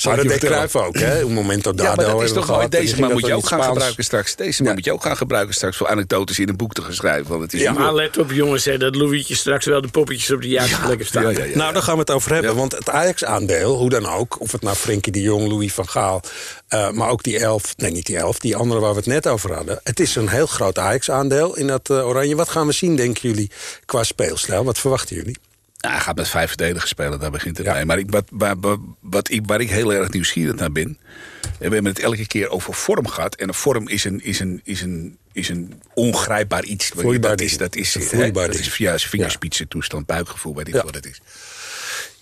Maar 0.03 0.15
dat 0.15 0.21
je 0.23 0.27
deed. 0.29 0.39
Cruijff 0.39 0.75
ook, 0.75 0.97
hè? 0.97 1.21
Een 1.21 1.33
momento 1.33 1.71
Ja, 1.75 1.75
dado 1.83 1.95
maar 1.95 2.11
dat 2.11 2.21
is 2.23 2.31
toch 2.33 2.45
gehad. 2.45 2.71
Deze 2.71 2.99
man 2.99 3.09
dat 3.09 3.19
moet 3.19 3.27
je 3.27 3.33
ook 3.33 3.45
gaan 3.47 3.57
het 3.57 3.63
Spaans. 3.63 3.67
gebruiken 3.67 4.03
straks. 4.03 4.35
Deze 4.35 4.61
man 4.61 4.69
Ja. 4.71 4.75
moet 4.77 4.85
je 4.85 4.91
ook 4.93 5.03
gaan 5.03 5.17
gebruiken 5.17 5.53
straks 5.55 5.77
voor 5.77 5.87
anekdotes 5.87 6.39
in 6.39 6.49
een 6.49 6.55
boek 6.57 6.73
te 6.73 6.81
gaan 6.81 6.93
schrijven. 6.93 7.29
Want 7.29 7.41
het 7.41 7.53
is 7.53 7.61
Ja, 7.61 7.71
maar 7.73 7.93
let 7.93 8.17
op 8.17 8.31
jongens, 8.31 8.65
hè, 8.65 8.77
dat 8.77 8.95
Louietje 8.95 9.35
straks 9.35 9.65
wel 9.65 9.81
de 9.81 9.87
poppetjes 9.87 10.31
op 10.31 10.41
de 10.41 10.47
juiste 10.47 10.79
plekken 10.81 11.05
staan. 11.05 11.23
ja, 11.23 11.29
ja, 11.29 11.43
ja. 11.43 11.57
Nou, 11.57 11.73
daar 11.73 11.81
gaan 11.83 11.93
we 11.93 11.99
het 11.99 12.11
over 12.11 12.31
hebben. 12.33 12.51
Ja. 12.51 12.57
Want 12.57 12.71
het 12.71 12.89
Ajax-aandeel, 12.89 13.75
hoe 13.77 13.89
dan 13.89 14.05
ook... 14.09 14.39
of 14.41 14.51
het 14.51 14.61
nou 14.61 14.75
Frenkie 14.75 15.11
de 15.11 15.21
Jong, 15.21 15.47
Louis 15.49 15.73
van 15.73 15.89
Gaal... 15.89 16.21
eh, 16.67 16.89
maar 16.89 17.09
ook 17.09 17.23
die 17.23 17.39
elf, 17.39 17.73
nee 17.77 17.91
niet 17.91 18.05
die 18.05 18.17
elf, 18.17 18.39
die 18.39 18.55
andere 18.55 18.79
waar 18.79 18.91
we 18.91 18.97
het 18.97 19.05
net 19.05 19.27
over 19.27 19.53
hadden. 19.53 19.79
Het 19.83 19.99
is 19.99 20.15
een 20.15 20.27
heel 20.29 20.45
groot 20.47 20.77
Ajax-aandeel 20.79 21.55
in 21.55 21.67
dat 21.67 21.89
eh, 21.89 22.07
oranje. 22.07 22.35
Wat 22.35 22.49
gaan 22.49 22.62
we 22.67 22.73
zien, 22.73 22.95
denken 22.95 23.29
jullie, 23.29 23.51
qua 23.85 24.03
speelstijl? 24.03 24.63
Wat 24.63 24.79
verwachten 24.79 25.15
jullie? 25.15 25.37
Nou, 25.77 25.95
hij 25.95 26.03
gaat 26.03 26.15
met 26.15 26.27
vijf 26.29 26.47
verdedigers 26.47 26.89
spelen, 26.89 27.19
daar 27.19 27.31
begint 27.31 27.57
het 27.57 27.65
Ja. 27.65 27.73
mee. 27.73 27.85
Maar 27.85 27.97
ik, 27.97 28.11
wat, 28.11 28.25
waar, 28.31 28.55
wat 28.99 29.29
ik, 29.31 29.41
waar 29.45 29.61
ik 29.61 29.69
heel 29.69 29.93
erg 29.93 30.11
nieuwsgierig 30.11 30.55
naar 30.55 30.71
ben... 30.71 30.97
en 31.41 31.69
we 31.69 31.73
hebben 31.73 31.85
het 31.85 31.99
elke 31.99 32.27
keer 32.27 32.49
over 32.49 32.73
vorm 32.73 33.07
gehad... 33.07 33.35
en 33.35 33.47
een 33.47 33.53
vorm 33.53 33.87
is 33.87 34.03
een, 34.03 34.23
is 34.23 34.39
een, 34.39 34.61
is 34.63 34.81
een, 34.81 35.17
is 35.31 35.49
een 35.49 35.81
ongrijpbaar 35.93 36.63
iets. 36.63 36.87
Vloeibaar 36.87 37.29
dat 37.29 37.37
ding. 37.37 37.49
is, 37.49 37.57
dat 37.57 37.75
is, 37.75 37.93
dat 38.33 38.55
is 38.55 38.69
via 38.69 38.97
zijn 38.97 39.09
vingerspitsen 39.09 39.67
toestand, 39.67 40.05
buikgevoel, 40.05 40.55
weet 40.55 40.67
ik 40.67 40.73
Ja. 40.73 40.83
wat 40.83 40.95
het 40.95 41.05
is. 41.05 41.21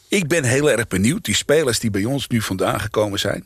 Ik 0.07 0.27
ben 0.27 0.43
heel 0.43 0.71
erg 0.71 0.87
benieuwd, 0.87 1.25
die 1.25 1.35
spelers 1.35 1.79
die 1.79 1.89
bij 1.91 2.05
ons 2.05 2.27
nu 2.27 2.41
vandaan 2.41 2.79
gekomen 2.81 3.19
zijn... 3.19 3.45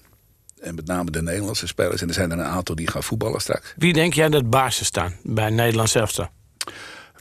en 0.61 0.75
met 0.75 0.85
name 0.87 1.11
de 1.11 1.21
Nederlandse 1.21 1.67
spelers... 1.67 2.01
en 2.01 2.07
er 2.07 2.13
zijn 2.13 2.31
er 2.31 2.39
een 2.39 2.45
aantal 2.45 2.75
die 2.75 2.87
gaan 2.91 3.03
voetballen 3.03 3.41
straks... 3.41 3.73
Wie 3.77 3.93
denk 3.93 4.13
jij 4.13 4.29
dat 4.29 4.49
basis 4.49 4.87
staan 4.87 5.15
bij 5.23 5.49
Nederland 5.49 5.89
zelfs? 5.89 6.19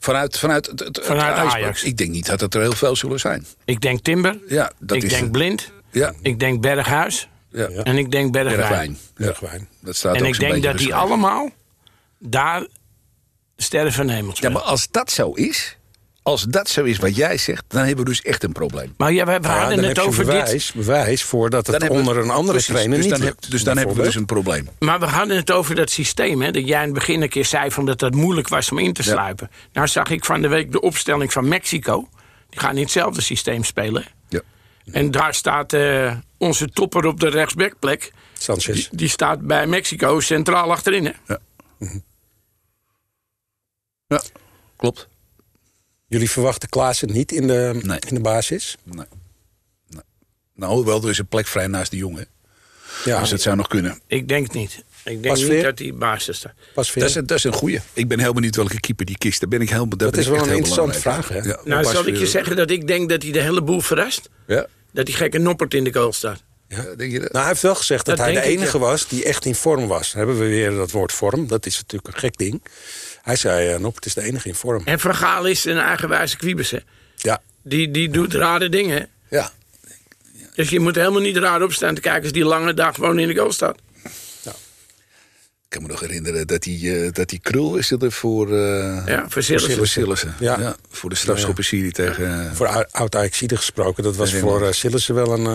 Vanuit, 0.04 0.38
vanuit, 0.38 0.66
het, 0.66 1.00
Vanuit. 1.02 1.36
Ajax. 1.36 1.82
Ik 1.82 1.96
denk 1.96 2.10
niet 2.10 2.26
dat 2.26 2.40
het 2.40 2.54
er 2.54 2.60
heel 2.60 2.72
veel 2.72 2.96
zullen 2.96 3.20
zijn. 3.20 3.46
Ik 3.64 3.80
denk 3.80 4.00
Timber, 4.02 4.38
Ja, 4.48 4.72
dat 4.78 4.96
ik 4.96 5.02
is 5.02 5.08
denk 5.10 5.22
het. 5.22 5.32
Blind, 5.32 5.70
Ja, 5.90 6.12
ik 6.22 6.38
denk 6.38 6.60
Berghuis 6.60 7.28
ja. 7.54 7.68
En 7.68 7.96
ik 7.96 8.10
denk 8.10 8.32
Bergwijn. 8.32 8.56
Bergwijn. 8.58 8.90
Ja. 9.16 9.24
Bergwijn. 9.24 9.68
Dat 9.80 9.96
staat 9.96 10.14
En 10.16 10.22
ook 10.22 10.28
ik 10.28 10.38
denk 10.38 10.62
dat 10.62 10.78
die 10.78 10.94
allemaal 10.94 11.50
daar 12.18 12.66
sterren 13.56 13.92
van 13.92 14.06
de 14.06 14.12
hemel 14.12 14.32
Ja, 14.34 14.50
maar 14.50 14.62
als 14.62 14.88
dat 14.90 15.10
zo 15.10 15.32
is, 15.32 15.76
als 16.24 16.42
dat 16.42 16.68
zo 16.68 16.84
is 16.84 16.98
wat 16.98 17.16
jij 17.16 17.36
zegt, 17.38 17.64
dan 17.68 17.84
hebben 17.84 18.04
we 18.04 18.10
dus 18.10 18.22
echt 18.22 18.42
een 18.44 18.52
probleem. 18.52 18.94
Maar 18.96 19.12
ja, 19.12 19.24
we, 19.26 19.32
we 19.40 19.48
Ja, 19.48 19.58
hadden 19.58 19.76
dan 19.76 19.84
het 19.84 19.98
over 19.98 20.24
bewijs, 20.24 20.72
bewijs 20.72 21.22
voor 21.22 21.50
dat 21.50 21.66
het 21.66 21.88
onder 21.88 22.16
een 22.16 22.30
andere 22.30 22.50
Precies, 22.52 22.66
trainer 22.72 22.96
dus 22.96 23.06
niet 23.06 23.14
dan, 23.16 23.24
lukt, 23.24 23.50
Dus 23.50 23.64
dan 23.64 23.76
hebben 23.76 23.96
we 23.96 24.02
dus 24.02 24.14
een 24.14 24.24
probleem. 24.24 24.64
dit. 24.64 24.72
Maar 24.78 25.00
we 25.00 25.06
hadden 25.06 25.36
het 25.36 25.50
over 25.50 25.74
dat 25.74 25.90
systeem. 25.90 26.42
Hè, 26.42 26.50
dat 26.50 26.66
jij 26.66 26.78
in 26.78 26.84
het 26.84 26.94
begin 26.94 27.22
een 27.22 27.28
keer 27.28 27.44
zei 27.44 27.70
van 27.70 27.86
dat 27.86 28.00
het 28.00 28.14
moeilijk 28.14 28.48
was 28.48 28.70
om 28.70 28.78
in 28.78 28.92
te 28.92 29.02
Ja. 29.04 29.10
sluipen. 29.12 29.50
Nou 29.72 29.86
zag 29.88 30.10
ik 30.10 30.24
van 30.24 30.42
de 30.42 30.48
week 30.48 30.72
de 30.72 30.80
opstelling 30.80 31.32
van 31.32 31.48
Mexico. 31.48 32.08
Die 32.50 32.60
gaan 32.60 32.76
in 32.76 32.82
hetzelfde 32.82 33.20
systeem 33.20 33.64
spelen. 33.64 34.04
Ja. 34.28 34.40
En 34.92 35.10
daar 35.10 35.34
staat 35.34 35.72
eh, 35.72 36.16
onze 36.38 36.68
topper 36.68 37.06
op 37.06 37.20
de 37.20 37.28
rechtsbackplek. 37.28 38.12
Sanchez. 38.38 38.74
Die, 38.74 38.88
die 38.90 39.08
staat 39.08 39.40
bij 39.46 39.66
Mexico 39.66 40.20
centraal 40.20 40.70
achterin. 40.72 41.04
Hè? 41.04 41.12
Ja. 41.26 41.38
ja, 44.06 44.20
klopt. 44.76 45.08
Jullie 46.14 46.30
verwachten 46.30 46.68
Klaassen 46.68 47.12
niet 47.12 47.32
in 47.32 47.46
de, 47.46 47.78
Nee. 47.82 47.98
in 48.08 48.14
de 48.14 48.20
basis? 48.20 48.76
Nee. 48.82 49.06
nee. 49.88 50.02
Nou, 50.54 50.72
hoewel 50.72 51.02
er 51.02 51.08
is 51.10 51.18
een 51.18 51.26
plek 51.26 51.46
vrij 51.46 51.66
naast 51.66 51.90
de 51.90 51.96
jongen. 51.96 52.26
Ja, 53.04 53.20
Dus 53.20 53.30
dat 53.30 53.40
zou 53.40 53.56
nog 53.56 53.68
kunnen. 53.68 54.00
Ik 54.06 54.28
denk 54.28 54.46
het 54.46 54.54
niet. 54.54 54.84
Ik 55.04 55.22
denk 55.22 55.36
niet 55.36 55.62
dat 55.62 55.76
die 55.76 55.92
basis 55.92 56.36
staat. 56.36 56.52
Dat 56.74 56.84
is, 56.94 57.14
een- 57.14 57.26
dat 57.26 57.38
is 57.38 57.44
een 57.44 57.52
goeie. 57.52 57.80
Ik 57.92 58.08
ben 58.08 58.18
heel 58.20 58.32
benieuwd 58.32 58.56
welke 58.56 58.80
keeper 58.80 59.06
die 59.06 59.18
kiest. 59.18 59.40
Daar 59.40 59.48
ben 59.48 59.60
ik 59.60 59.70
heel, 59.70 59.88
daar 59.88 59.98
Dat 59.98 60.10
ben 60.10 60.20
is 60.20 60.26
ik 60.26 60.32
wel 60.32 60.42
een 60.42 60.48
interessante 60.56 60.98
vraag, 60.98 61.28
hè? 61.28 61.38
Ja, 61.38 61.60
Nou, 61.64 61.84
zal 61.84 62.06
ik 62.06 62.16
je 62.16 62.26
zeggen 62.26 62.56
dat 62.56 62.70
ik 62.70 62.86
denk 62.86 63.08
dat 63.08 63.22
hij 63.22 63.32
de 63.32 63.40
hele 63.40 63.62
boel 63.62 63.80
verrast? 63.80 64.28
Ja? 64.46 64.66
Dat 64.92 65.06
die 65.06 65.14
gekke 65.14 65.38
noppert 65.38 65.74
in 65.74 65.84
de 65.84 65.92
goal 65.92 66.12
staat. 66.12 66.42
Ja, 66.68 66.82
denk 66.94 67.12
je 67.12 67.18
dat? 67.20 67.28
Nou, 67.32 67.38
hij 67.44 67.48
heeft 67.48 67.62
wel 67.62 67.74
gezegd 67.74 68.04
dat, 68.06 68.16
Dat 68.16 68.24
hij 68.26 68.34
de 68.34 68.40
ik, 68.40 68.46
enige 68.58 68.78
ja. 68.78 68.84
was 68.84 69.08
die 69.08 69.24
echt 69.24 69.44
in 69.44 69.54
vorm 69.54 69.86
was. 69.86 70.08
Dan 70.12 70.18
hebben 70.18 70.38
we 70.38 70.46
weer 70.48 70.70
dat 70.70 70.90
woord 70.90 71.12
vorm. 71.12 71.46
Dat 71.46 71.66
is 71.66 71.76
natuurlijk 71.76 72.14
een 72.14 72.20
gek 72.20 72.36
ding. 72.36 72.62
Hij 73.24 73.36
zei, 73.36 73.68
eh, 73.68 73.78
Nop, 73.78 73.94
het 73.94 74.06
is 74.06 74.14
de 74.14 74.22
enige 74.22 74.48
in 74.48 74.54
vorm. 74.54 74.82
En 74.84 75.00
Van 75.00 75.14
Gaal 75.14 75.44
is 75.46 75.64
een 75.64 75.78
eigenwijze 75.78 76.36
kwiebes. 76.36 76.70
hè. 76.70 76.78
Ja, 77.16 77.42
Die, 77.62 77.90
die 77.90 78.08
doet 78.10 78.34
rare 78.34 78.68
dingen. 78.68 78.96
hè. 78.96 79.36
ja. 79.36 79.50
Dus 80.54 80.68
je 80.70 80.80
moet 80.80 80.94
helemaal 80.94 81.20
niet 81.20 81.36
raar 81.36 81.62
opstaan 81.62 81.94
te 81.94 82.00
kijken 82.00 82.22
als 82.22 82.32
die 82.32 82.44
lange 82.44 82.74
dag 82.74 82.94
gewoon 82.94 83.18
in 83.18 83.28
de 83.28 83.34
goal 83.36 83.52
staat. 83.52 83.76
Ik 85.64 85.80
kan 85.80 85.82
me 85.82 85.88
nog 85.88 86.00
herinneren 86.00 86.46
dat 86.46 86.62
die, 86.62 87.02
eh, 87.04 87.12
dat 87.12 87.28
die 87.28 87.38
krul 87.42 87.76
is 87.76 87.90
er 87.90 88.12
voor, 88.12 88.46
eh 88.58 89.02
Ja, 89.06 89.24
voor 89.28 89.42
Sillissen. 89.42 89.76
voor 89.76 89.86
Sillissen. 89.86 90.34
Ja. 90.40 90.60
Ja. 90.60 90.76
voor 90.90 91.10
de 91.10 91.16
strafschoppenserie 91.16 91.92
tegen... 91.92 92.54
voor 92.56 92.66
ou- 92.66 92.84
oud 92.90 93.16
Ajaxide 93.16 93.56
gesproken. 93.56 94.02
Dat 94.02 94.16
was 94.16 94.30
Ja, 94.30 94.38
voor 94.38 94.62
uh, 94.62 94.70
Sillissen 94.72 95.14
wel 95.14 95.32
een, 95.32 95.46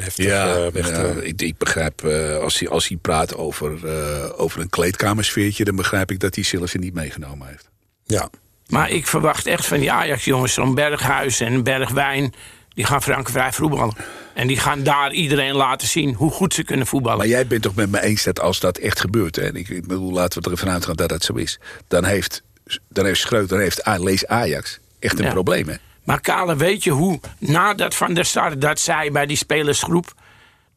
heftige 0.00 0.28
Ja, 0.28 0.54
eh, 0.56 0.84
ja, 0.84 1.20
ik, 1.22 1.42
ik 1.42 1.58
begrijp, 1.58 2.04
eh, 2.04 2.36
als, 2.38 2.58
hij, 2.58 2.68
als 2.68 2.88
hij 2.88 2.96
praat 2.96 3.36
over, 3.36 3.88
eh, 3.88 4.28
over 4.40 4.60
een 4.60 4.70
kleedkamersfeertje... 4.70 5.64
dan 5.64 5.76
begrijp 5.76 6.10
ik 6.10 6.20
dat 6.20 6.34
hij 6.34 6.44
Sillissen 6.44 6.80
niet 6.80 6.94
meegenomen 6.94 7.46
heeft. 7.48 7.68
ja. 8.04 8.30
Maar 8.66 8.90
ik 8.90 9.06
verwacht 9.06 9.46
echt 9.46 9.66
van 9.66 9.78
die 9.78 9.92
Ajax-jongens, 9.92 10.52
zo'n 10.54 10.74
Berghuis 10.74 11.40
en 11.40 11.62
Bergwijn... 11.62 12.34
die 12.74 12.84
gaan 12.84 13.02
frankenvrij 13.02 13.52
voetballen. 13.52 13.94
En 14.34 14.46
die 14.46 14.56
gaan 14.56 14.82
daar 14.82 15.12
iedereen 15.12 15.54
laten 15.54 15.88
zien 15.88 16.14
hoe 16.14 16.30
goed 16.30 16.54
ze 16.54 16.62
kunnen 16.64 16.86
voetballen. 16.86 17.18
Maar 17.18 17.26
jij 17.26 17.46
bent 17.46 17.62
toch 17.62 17.74
met 17.74 17.90
me 17.90 18.00
eens 18.02 18.22
dat 18.24 18.40
als 18.40 18.60
dat 18.60 18.78
echt 18.78 19.00
gebeurt... 19.00 19.36
Hè, 19.36 19.42
en 19.42 19.56
ik, 19.56 19.68
ik 19.68 19.86
bedoel, 19.86 20.12
laten 20.12 20.42
we 20.42 20.48
er 20.48 20.54
even 20.56 20.70
uitgaan 20.70 20.96
dat 20.96 21.08
dat 21.08 21.22
zo 21.22 21.32
is... 21.34 21.58
dan 21.88 22.04
heeft, 22.04 22.42
dan 22.88 23.04
heeft 23.04 23.20
Schreuder, 23.20 23.48
dan 23.48 23.58
heeft 23.58 23.86
A- 23.88 23.98
lees 23.98 24.26
Ajax 24.26 24.78
echt 24.98 25.18
een 25.18 25.24
Ja. 25.24 25.32
probleem, 25.32 25.68
hè? 25.68 25.74
Maar 26.04 26.20
Kale, 26.20 26.56
weet 26.56 26.84
je 26.84 26.90
hoe, 26.90 27.20
nadat 27.38 27.94
Van 27.94 28.14
der 28.14 28.24
Sar 28.24 28.58
dat 28.58 28.80
zei 28.80 29.10
bij 29.10 29.26
die 29.26 29.36
spelersgroep... 29.36 30.14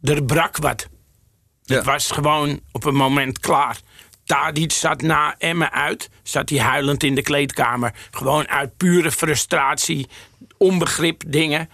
er 0.02 0.24
brak 0.24 0.58
wat. 0.58 0.88
Ja. 1.64 1.76
Het 1.76 1.86
was 1.86 2.12
gewoon 2.12 2.60
op 2.72 2.84
een 2.84 2.96
moment 2.96 3.40
klaar. 3.40 3.80
Tadic 4.26 4.72
zat 4.72 5.02
na 5.02 5.36
Emmen 5.38 5.72
uit, 5.72 6.10
zat 6.24 6.50
hij 6.50 6.60
huilend 6.60 7.04
in 7.04 7.16
de 7.16 7.22
kleedkamer. 7.22 7.94
Gewoon 8.12 8.48
uit 8.48 8.78
pure 8.78 9.12
frustratie, 9.12 10.08
onbegrip 10.58 11.24
dingen. 11.28 11.70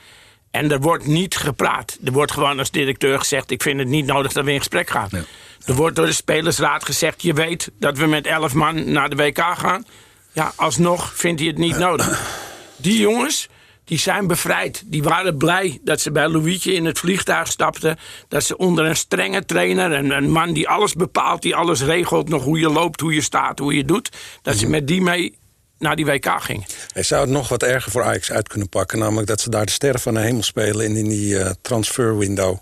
En 0.52 0.72
er 0.72 0.80
wordt 0.80 1.06
niet 1.06 1.38
gepraat. 1.38 1.98
Er 2.04 2.12
wordt 2.12 2.32
gewoon 2.32 2.60
als 2.60 2.72
directeur 2.72 3.20
gezegd... 3.20 3.52
ik 3.52 3.62
vind 3.62 3.80
het 3.80 3.88
niet 3.88 4.06
nodig 4.06 4.32
dat 4.32 4.46
we 4.46 4.52
in 4.52 4.58
gesprek 4.58 4.90
gaan. 4.90 5.08
Ja. 5.12 5.24
Er 5.66 5.74
wordt 5.74 5.96
door 5.96 6.06
de 6.06 6.12
spelersraad 6.12 6.86
gezegd... 6.86 7.22
je 7.22 7.34
weet 7.34 7.72
dat 7.80 7.98
we 7.98 8.06
met 8.06 8.26
11 8.26 8.54
man 8.54 8.92
naar 8.92 9.10
de 9.10 9.16
WK 9.16 9.40
gaan. 9.58 9.86
Ja, 10.32 10.54
alsnog 10.56 11.16
vindt 11.16 11.40
hij 11.40 11.50
het 11.50 11.58
niet 11.58 11.78
nodig. 11.88 12.40
Die 12.82 13.00
jongens, 13.00 13.50
die 13.84 14.00
zijn 14.00 14.28
bevrijd. 14.28 14.84
Die 14.86 15.04
waren 15.04 15.38
blij 15.38 15.80
dat 15.84 16.02
ze 16.02 16.12
bij 16.12 16.28
Louietje 16.28 16.74
in 16.74 16.86
het 16.86 17.00
vliegtuig 17.00 17.48
stapten. 17.48 17.98
Dat 18.28 18.44
ze 18.44 18.58
onder 18.58 18.86
een 18.86 18.96
strenge 18.96 19.46
trainer, 19.46 19.91
een, 19.91 20.12
een 20.12 20.32
man 20.32 20.54
die 20.54 20.67
alles 20.70 20.94
bepaalt... 20.94 21.41
die 21.41 21.56
alles 21.56 21.82
regelt, 21.82 22.30
nog 22.30 22.44
hoe 22.44 22.60
je 22.60 22.70
loopt, 22.70 23.00
hoe 23.00 23.13
je 23.13 23.22
staat, 23.22 23.60
hoe 23.60 23.76
je 23.76 23.86
doet... 23.86 24.10
dat 24.41 24.56
ze 24.56 24.67
met 24.67 24.88
die 24.88 25.02
mee 25.02 25.39
naar 25.78 25.96
die 25.96 26.06
WK 26.06 26.41
gingen. 26.41 26.65
Hij 26.94 27.04
zou 27.04 27.22
het 27.22 27.30
nog 27.30 27.50
wat 27.50 27.63
erger 27.63 27.91
voor 27.91 28.04
Ajax 28.04 28.32
uit 28.32 28.48
kunnen 28.48 28.70
pakken. 28.70 29.00
Namelijk 29.00 29.28
dat 29.28 29.41
ze 29.41 29.50
daar 29.50 29.65
de 29.65 29.72
sterren 29.72 30.00
van 30.00 30.13
de 30.13 30.20
hemel 30.20 30.44
spelen. 30.44 30.86
En 30.86 30.96
in 30.96 31.10
die 31.10 31.39
eh, 31.39 31.52
transfer 31.62 32.17
window 32.17 32.58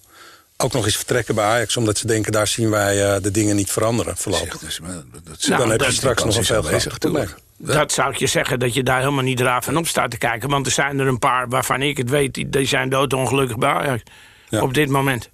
ook 0.57 0.73
nog 0.73 0.85
eens 0.85 0.95
vertrekken 0.95 1.35
bij 1.35 1.45
Ajax. 1.45 1.77
Omdat 1.77 1.97
ze 1.97 2.07
denken, 2.07 2.31
daar 2.31 2.47
zien 2.47 2.69
wij 2.69 3.13
eh, 3.13 3.21
de 3.21 3.31
dingen 3.31 3.55
niet 3.55 3.71
veranderen 3.71 4.17
voorlopig. 4.17 4.51
Zeg, 4.51 4.59
dus, 4.59 4.79
maar 4.79 4.93
dat, 4.93 5.25
dat, 5.25 5.47
Nou, 5.47 5.61
dan 5.61 5.71
heb 5.71 5.81
je 5.81 5.91
straks 5.91 6.23
nog 6.23 6.35
een 6.35 6.45
veel 6.45 6.55
aanwezig, 6.55 6.81
groter 6.81 6.99
probleem. 6.99 7.23
natuurlijk. 7.23 7.48
Dat 7.61 7.91
zou 7.91 8.11
ik 8.11 8.17
je 8.17 8.27
zeggen, 8.27 8.59
dat 8.59 8.73
je 8.73 8.83
daar 8.83 8.99
helemaal 8.99 9.23
niet 9.23 9.39
raar 9.39 9.63
van 9.63 9.77
op 9.77 9.87
staat 9.87 10.11
te 10.11 10.17
kijken. 10.17 10.49
Want 10.49 10.65
er 10.65 10.71
zijn 10.71 10.99
er 10.99 11.07
een 11.07 11.19
paar 11.19 11.49
waarvan 11.49 11.81
ik 11.81 11.97
het 11.97 12.09
weet, 12.09 12.33
die, 12.51 12.65
zijn 12.65 12.89
doodongelukkig 12.89 13.57
bij 13.57 13.69
Ajax. 13.69 14.03
Ja. 14.49 14.61
Op 14.61 14.73
dit 14.73 14.89
moment. 14.89 15.29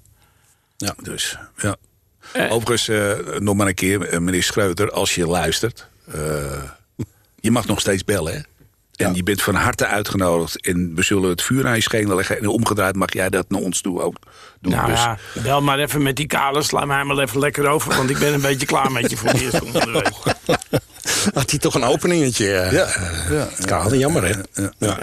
Ja, 0.78 0.96
dus, 1.02 1.38
ja. 1.58 1.76
Eh. 2.34 2.52
Overigens, 2.52 2.88
eh, 2.88 3.40
nog 3.40 3.56
maar 3.56 3.68
een 3.68 3.74
keer, 3.74 4.02
eh, 4.02 4.20
meneer 4.20 4.44
Schreuter, 4.44 4.92
als 4.92 5.16
je 5.16 5.28
luistert. 5.28 5.88
je 7.40 7.52
mag 7.52 7.66
nog 7.68 7.80
steeds 7.80 8.04
bellen, 8.04 8.34
hè? 8.34 8.40
En 8.96 9.08
Ja. 9.08 9.12
je 9.16 9.24
bent 9.24 9.42
van 9.42 9.56
harte 9.56 9.86
uitgenodigd. 9.86 10.66
En 10.66 10.96
we 10.96 11.04
zullen 11.04 11.30
het 11.30 11.42
vuur 11.42 11.68
aan 11.68 11.76
je 11.76 11.82
schenen 11.82 12.16
leggen. 12.16 12.40
En 12.40 12.48
omgedraaid 12.48 12.96
mag 12.96 13.14
jij 13.14 13.30
dat 13.30 13.50
naar 13.50 13.62
ons 13.62 13.82
toe 13.82 14.02
ook 14.02 14.18
doen. 14.62 14.72
Nou 14.72 14.88
dus, 14.88 15.00
ja, 15.00 15.18
bel 15.44 15.62
maar 15.62 15.80
even 15.80 16.02
met 16.02 16.16
die 16.16 16.28
kale, 16.28 16.62
sla 16.62 16.86
mij 16.86 17.04
maar 17.04 17.18
even 17.18 17.40
lekker 17.40 17.68
over. 17.68 17.96
Want 17.96 18.10
ik 18.10 18.18
ben 18.18 18.34
een 18.34 18.42
beetje 18.42 18.66
klaar 18.66 18.92
met 18.92 19.10
je 19.10 19.18
voor 19.18 19.32
de 19.32 19.42
eerste. 19.42 19.64
Had 21.46 21.54
hij 21.54 21.64
toch 21.64 21.76
een 21.76 21.84
openingetje? 21.84 22.54
eh, 22.54 22.72
Ja, 22.72 22.86
eh, 22.86 23.32
ja. 23.32 23.48
Kale, 23.66 23.98
jammer 23.98 24.24
hè? 24.24 24.62
Ja. 24.64 24.72
Ja. 24.78 24.98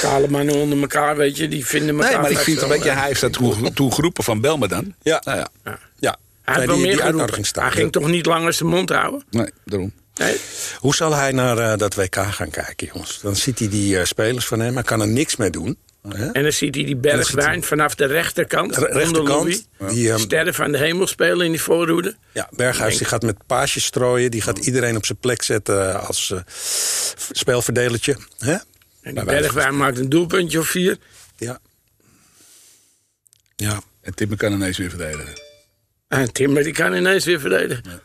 Kale 0.00 0.28
mannen 0.28 0.54
onder 0.54 0.80
elkaar, 0.80 1.16
weet 1.16 1.36
je, 1.36 1.48
die 1.48 1.66
vinden 1.66 1.94
elkaar... 1.96 2.10
Nee, 2.12 2.20
maar 2.20 2.30
ik 2.30 2.38
vind 2.38 2.60
het 2.60 2.64
een 2.70 2.76
beetje... 2.76 2.90
eh, 2.90 2.96
Hij 2.98 3.06
heeft 3.06 3.20
dat 3.20 3.32
toen, 3.32 3.72
toen 3.74 3.92
geroepen 3.92 4.24
van 4.24 4.40
bel 4.40 4.56
me 4.58 4.68
dan. 4.68 4.94
Ja. 5.02 5.20
Nou 5.24 5.38
ja, 5.38 5.48
Ja. 5.64 6.16
Hij 6.42 6.54
Nee, 6.54 6.54
heeft 6.54 6.66
wel 6.66 6.76
die- 6.76 6.84
meer 6.84 6.94
die 6.94 7.02
uitnodiging 7.04 7.46
staat. 7.46 7.64
Hij 7.64 7.72
ging 7.72 7.92
toch 7.92 8.06
niet 8.08 8.26
langer 8.26 8.52
zijn 8.52 8.68
mond 8.68 8.90
houden? 8.90 9.24
nee, 9.30 9.50
daarom. 9.64 9.92
Nee. 10.14 10.36
Hoe 10.78 10.94
zal 10.94 11.14
hij 11.14 11.32
naar 11.32 11.78
dat 11.78 11.94
WK 11.94 12.16
gaan 12.30 12.50
kijken, 12.50 12.88
jongens? 12.92 13.18
Dan 13.22 13.36
ziet 13.36 13.58
hij 13.58 13.68
die 13.68 14.04
spelers 14.04 14.46
van 14.46 14.60
hem, 14.60 14.74
hij 14.74 14.82
kan 14.82 15.00
er 15.00 15.08
niks 15.08 15.36
mee 15.36 15.50
doen. 15.50 15.76
Hè? 16.08 16.30
En 16.30 16.42
dan 16.42 16.52
ziet 16.52 16.74
hij 16.74 16.84
die 16.84 16.96
bergwijn 16.96 17.62
vanaf 17.62 17.94
de 17.94 18.04
rechterkant. 18.04 18.76
Re- 18.76 18.86
rechterkant, 18.92 19.66
die, 19.88 20.10
ehm, 20.10 20.18
Sterren 20.18 20.54
van 20.54 20.72
de 20.72 20.78
hemel 20.78 21.06
spelen 21.06 21.46
in 21.46 21.50
die 21.52 21.60
voorhoede. 21.60 22.16
Ja, 22.32 22.48
Berghuis 22.50 22.96
die 22.98 23.06
gaat 23.06 23.22
met 23.22 23.46
paasjes 23.46 23.84
strooien. 23.84 24.30
Die 24.30 24.40
gaat 24.40 24.58
iedereen 24.58 24.96
op 24.96 25.06
zijn 25.06 25.18
plek 25.18 25.42
zetten 25.42 26.00
als 26.06 26.30
eh, 26.30 26.40
speelverdelertje. 27.32 28.16
Hè? 28.38 28.52
En 29.02 29.14
die 29.14 29.24
bergwijn 29.24 29.76
maakt 29.76 29.98
een 29.98 30.08
doelpuntje 30.08 30.58
of 30.58 30.66
vier. 30.68 30.96
Ja. 31.36 31.58
Ja. 33.56 33.80
En 34.00 34.14
Timmer 34.14 34.36
kan 34.36 34.52
ineens 34.52 34.78
weer 34.78 34.90
verdedigen. 34.90 35.32
En 36.08 36.32
Timmer 36.32 36.62
die 36.62 36.72
kan 36.72 36.94
ineens 36.94 37.24
weer 37.24 37.40
verdedigen. 37.40 37.84
ja. 37.88 38.00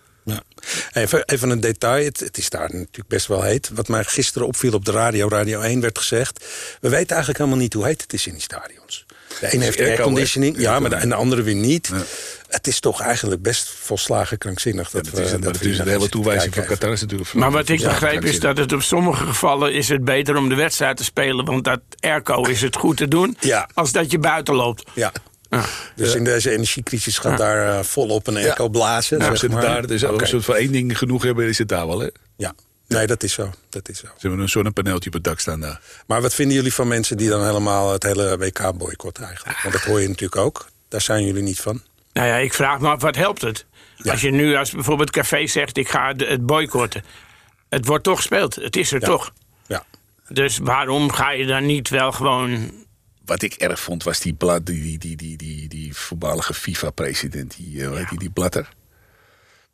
Even, 0.93 1.25
even 1.25 1.49
een 1.49 1.59
detail. 1.59 2.05
Het, 2.05 2.19
het 2.19 2.37
is 2.37 2.49
daar 2.49 2.69
natuurlijk 2.69 3.07
best 3.07 3.27
wel 3.27 3.41
heet. 3.41 3.69
Wat 3.73 3.87
mij 3.87 4.03
gisteren 4.03 4.47
opviel 4.47 4.73
op 4.73 4.85
de 4.85 4.91
radio, 4.91 5.27
Radio 5.27 5.61
1, 5.61 5.81
werd 5.81 5.97
gezegd. 5.97 6.45
We 6.81 6.89
weten 6.89 7.09
eigenlijk 7.09 7.37
helemaal 7.37 7.59
niet 7.59 7.73
hoe 7.73 7.85
heet 7.85 8.01
het 8.01 8.13
is 8.13 8.27
in 8.27 8.33
die 8.33 8.41
stadions. 8.41 9.05
De 9.39 9.53
een 9.53 9.61
heeft 9.61 9.79
airco, 9.79 9.93
airconditioning, 9.93 10.55
hè? 10.55 10.61
ja, 10.61 10.79
maar 10.79 10.89
de, 10.89 10.95
en 10.95 11.09
de 11.09 11.15
andere 11.15 11.41
weer 11.41 11.55
niet. 11.55 11.87
Ja. 11.87 12.03
Het 12.47 12.67
is 12.67 12.79
toch 12.79 13.01
eigenlijk 13.01 13.41
best 13.41 13.69
volslagen 13.69 14.37
krankzinnig. 14.37 14.89
Dat 14.89 15.03
Dat 15.03 15.13
we, 15.13 15.21
is, 15.21 15.31
dat 15.31 15.39
maar 15.39 15.51
we 15.51 15.57
het 15.57 15.65
is 15.67 15.77
de 15.77 15.89
hele 15.89 16.09
toewijzing 16.09 16.53
van 16.53 16.65
Qatar 16.65 16.91
is 16.91 17.01
natuurlijk... 17.01 17.33
Maar 17.33 17.51
wat 17.51 17.69
ik 17.69 17.79
Ja, 17.79 17.89
begreep 17.89 18.25
is 18.25 18.39
dat 18.39 18.57
het 18.57 18.73
op 18.73 18.81
sommige 18.81 19.25
gevallen 19.25 19.73
is 19.73 19.89
het 19.89 20.03
beter 20.03 20.35
om 20.35 20.49
de 20.49 20.55
wedstrijd 20.55 20.97
te 20.97 21.03
spelen. 21.03 21.45
Want 21.45 21.63
dat 21.63 21.79
airco 21.99 22.43
is 22.43 22.61
het 22.61 22.75
goed 22.75 22.97
te 22.97 23.07
doen. 23.07 23.37
Ja. 23.39 23.69
Als 23.73 23.91
dat 23.91 24.11
je 24.11 24.19
buiten 24.19 24.55
loopt. 24.55 24.89
Ja. 24.93 25.11
Ja. 25.49 25.65
Dus 25.95 26.15
in 26.15 26.23
deze 26.23 26.51
energiecrisis 26.51 27.17
gaat 27.17 27.37
daar 27.37 27.77
eh, 27.77 27.83
volop 27.83 28.27
een 28.27 28.35
airco 28.37 28.69
blazen. 28.69 29.17
Nou, 29.17 29.29
zeg 29.29 29.39
ze 29.39 29.49
maar. 29.49 29.61
daar, 29.61 29.87
dus 29.87 30.03
Oké. 30.03 30.21
Als 30.21 30.31
we 30.31 30.41
voor 30.41 30.55
één 30.55 30.71
ding 30.71 30.97
genoeg 30.97 31.23
hebben, 31.23 31.47
is 31.47 31.57
het 31.57 31.67
daar 31.67 31.87
wel. 31.87 31.99
Hè? 31.99 32.05
Ze 32.05 32.11
Ja, 32.37 32.53
nee, 32.87 33.07
dat 33.07 33.23
is 33.23 33.33
zo. 33.33 33.49
Dat 33.69 33.89
is 33.89 33.99
zo. 33.99 34.07
hebben 34.19 34.39
een 34.39 34.49
zonnepaneeltje 34.49 35.07
op 35.09 35.13
het 35.13 35.23
dak 35.23 35.39
staan 35.39 35.59
daar. 35.59 35.81
Maar 36.07 36.21
wat 36.21 36.33
vinden 36.33 36.55
jullie 36.55 36.73
van 36.73 36.87
mensen 36.87 37.17
die 37.17 37.29
dan 37.29 37.45
helemaal 37.45 37.91
het 37.91 38.03
hele 38.03 38.37
WK 38.37 38.77
boycotten 38.77 39.23
eigenlijk? 39.23 39.59
Want 39.61 39.73
dat 39.73 39.83
hoor 39.83 40.01
je 40.01 40.07
natuurlijk 40.07 40.41
ook. 40.41 40.67
Daar 40.87 41.01
zijn 41.01 41.25
jullie 41.25 41.43
niet 41.43 41.59
van. 41.61 41.81
Nou 42.13 42.27
ja, 42.27 42.35
ik 42.35 42.53
vraag 42.53 42.79
me 42.79 42.87
af, 42.89 43.01
wat 43.01 43.15
helpt 43.15 43.41
het? 43.41 43.65
Ja. 43.95 44.11
Als 44.11 44.21
je 44.21 44.31
nu 44.31 44.55
als 44.55 44.71
bijvoorbeeld 44.71 45.11
Café 45.11 45.47
zegt, 45.47 45.77
ik 45.77 45.89
ga 45.89 46.13
het 46.17 46.45
boycotten. 46.45 47.03
Het 47.69 47.85
wordt 47.85 48.03
toch 48.03 48.17
gespeeld. 48.17 48.55
Het 48.55 48.75
is 48.75 48.91
er 48.91 49.01
Ja. 49.01 49.07
toch. 49.07 49.31
Ja. 49.67 49.83
Dus 50.27 50.57
waarom 50.57 51.11
ga 51.11 51.31
je 51.31 51.45
dan 51.45 51.65
niet 51.65 51.89
wel 51.89 52.11
gewoon... 52.11 52.71
Wat 53.29 53.41
ik 53.41 53.53
erg 53.53 53.79
vond, 53.79 54.03
was 54.03 54.19
die, 54.19 54.33
blad, 54.33 54.65
die, 54.65 54.97
die, 54.97 55.15
die, 55.15 55.37
die, 55.37 55.67
die, 55.67 55.95
voormalige 55.95 56.53
FIFA-president, 56.53 57.55
die, 57.57 57.85
eh, 57.85 58.09
die, 58.09 58.19
die 58.19 58.29
Blatter. 58.29 58.69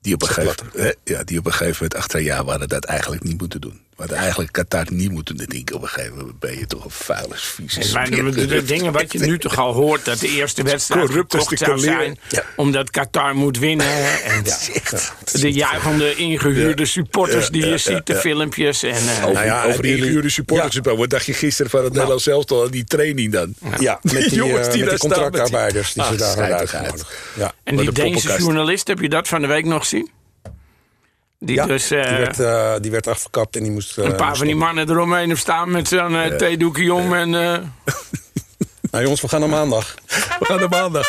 Die 0.01 0.13
op, 0.13 0.21
een 0.21 0.27
gegeven, 0.27 0.69
hè, 0.73 0.91
ja, 1.03 1.23
die 1.23 1.39
op 1.39 1.45
een 1.45 1.51
gegeven 1.51 1.73
moment 1.73 1.95
achter 1.95 2.19
een 2.19 2.25
jaar 2.25 2.45
hadden 2.45 2.67
dat 2.67 2.85
eigenlijk 2.85 3.23
niet 3.23 3.39
moeten 3.39 3.61
doen. 3.61 3.84
Hadden 3.95 4.17
eigenlijk 4.17 4.51
Qatar 4.51 4.85
niet 4.89 5.11
moeten 5.11 5.37
doen. 5.37 5.47
Ik 5.49 5.71
op 5.73 5.81
een 5.81 5.87
gegeven 5.87 6.17
moment 6.17 6.39
ben 6.39 6.57
je 6.59 6.67
toch 6.67 6.83
een 6.85 6.91
vuile, 6.91 7.33
vieze 7.35 7.93
Maar 7.93 8.09
de, 8.09 8.29
de- 8.29 8.45
de 8.45 8.63
dingen 8.63 8.91
wat 8.91 9.11
je 9.11 9.19
nu 9.19 9.37
toch 9.39 9.57
al 9.57 9.73
hoort, 9.73 10.05
dat 10.05 10.19
de 10.19 10.27
eerste 10.29 10.63
wedstrijd 10.63 11.09
gekocht 11.09 11.49
de 11.49 11.55
zou 11.57 11.79
zijn. 11.79 12.19
Ja. 12.29 12.43
Omdat 12.55 12.89
Qatar 12.89 13.35
moet 13.35 13.57
winnen. 13.59 13.87
En 14.23 14.43
de 15.41 15.51
juichende 15.51 16.15
ingehuurde 16.15 16.85
supporters 16.85 17.49
die 17.49 17.65
je 17.67 17.77
ziet, 17.77 18.05
de 18.05 18.15
filmpjes. 18.15 18.83
En, 18.83 18.91
eh, 18.91 19.17
Over, 19.21 19.33
Nou 19.33 19.45
ja, 19.45 19.63
over 19.63 19.81
die 19.81 19.97
ingehuurde 19.97 20.29
supporters. 20.29 20.79
Wat 20.83 21.09
dacht 21.09 21.25
je 21.25 21.33
gisteren 21.33 21.71
van 21.71 21.83
het 21.83 21.93
Nederlands 21.93 22.23
zelftal? 22.23 22.71
Die 22.71 22.83
training 22.83 23.31
dan? 23.31 23.53
Ja, 23.79 23.99
met 24.01 24.11
die, 24.29 24.33
jongens 24.35 24.67
eh, 24.67 24.73
die 24.73 24.81
met 24.83 24.89
daar 24.89 24.99
die 24.99 25.09
staan 25.09 25.21
contractarbeiders 25.21 25.93
die 25.93 26.03
ze 26.03 26.15
daar 26.15 26.27
Ah, 26.27 26.35
hadden 26.35 26.45
schijtigheid. 26.45 26.83
uitgenodigd. 26.83 27.17
Ja. 27.33 27.53
en 27.63 27.75
Wat 27.75 27.85
die 27.95 28.03
een 28.05 28.11
Deense 28.11 28.35
journalist, 28.37 28.87
heb 28.87 28.99
je 28.99 29.09
dat 29.09 29.27
van 29.27 29.41
de 29.41 29.47
week 29.47 29.65
nog 29.65 29.81
gezien? 29.81 30.09
Die 31.45 31.55
Ja, 31.55 31.65
dus 31.65 31.87
die, 31.87 31.97
eh, 31.97 32.17
werd, 32.17 32.39
eh, 32.39 32.73
die 32.81 32.91
werd 32.91 33.07
afgekapt 33.07 33.55
en 33.55 33.63
die 33.63 33.71
moest... 33.71 33.97
eh, 33.97 34.05
een 34.05 34.15
paar 34.15 34.25
moest 34.27 34.37
van 34.37 34.47
die 34.47 34.55
mannen 34.55 34.89
eromheen 34.89 35.31
hebben 35.31 35.37
staan 35.37 35.71
met 35.71 35.87
zo'n 35.87 36.15
eh, 36.15 36.35
theedoekje 36.35 36.93
om. 36.93 37.13
En, 37.13 37.35
eh, 37.35 37.57
Nou 38.91 39.03
jongens, 39.03 39.21
we 39.21 39.27
gaan 39.27 39.39
naar 39.39 39.49
maandag. 39.49 39.95
We 40.39 40.45
gaan 40.45 40.59
naar 40.59 40.69
maandag. 40.69 41.07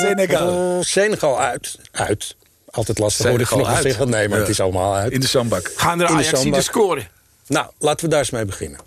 Senegal. 0.00 0.82
Senegal 0.82 1.40
uit. 1.40 1.78
Uit. 1.92 2.36
Altijd 2.70 2.98
lastig. 2.98 3.26
Hoor 3.26 3.40
ik 3.40 3.46
Senegal 3.46 3.58
vanochtend 3.58 3.82
zeggen. 3.82 4.10
Nee, 4.10 4.28
maar 4.28 4.36
Ja. 4.36 4.42
het 4.42 4.52
is 4.52 4.60
allemaal 4.60 4.94
uit. 4.94 5.12
In 5.12 5.20
de 5.20 5.26
zandbak. 5.26 5.72
gaan 5.76 6.00
er 6.00 6.06
de 6.06 6.12
Ajax 6.12 6.28
zandbak. 6.28 6.60
scoren? 6.62 7.08
Nou, 7.46 7.66
laten 7.78 8.04
we 8.04 8.10
daar 8.10 8.20
eens 8.20 8.30
mee 8.30 8.44
beginnen. 8.44 8.80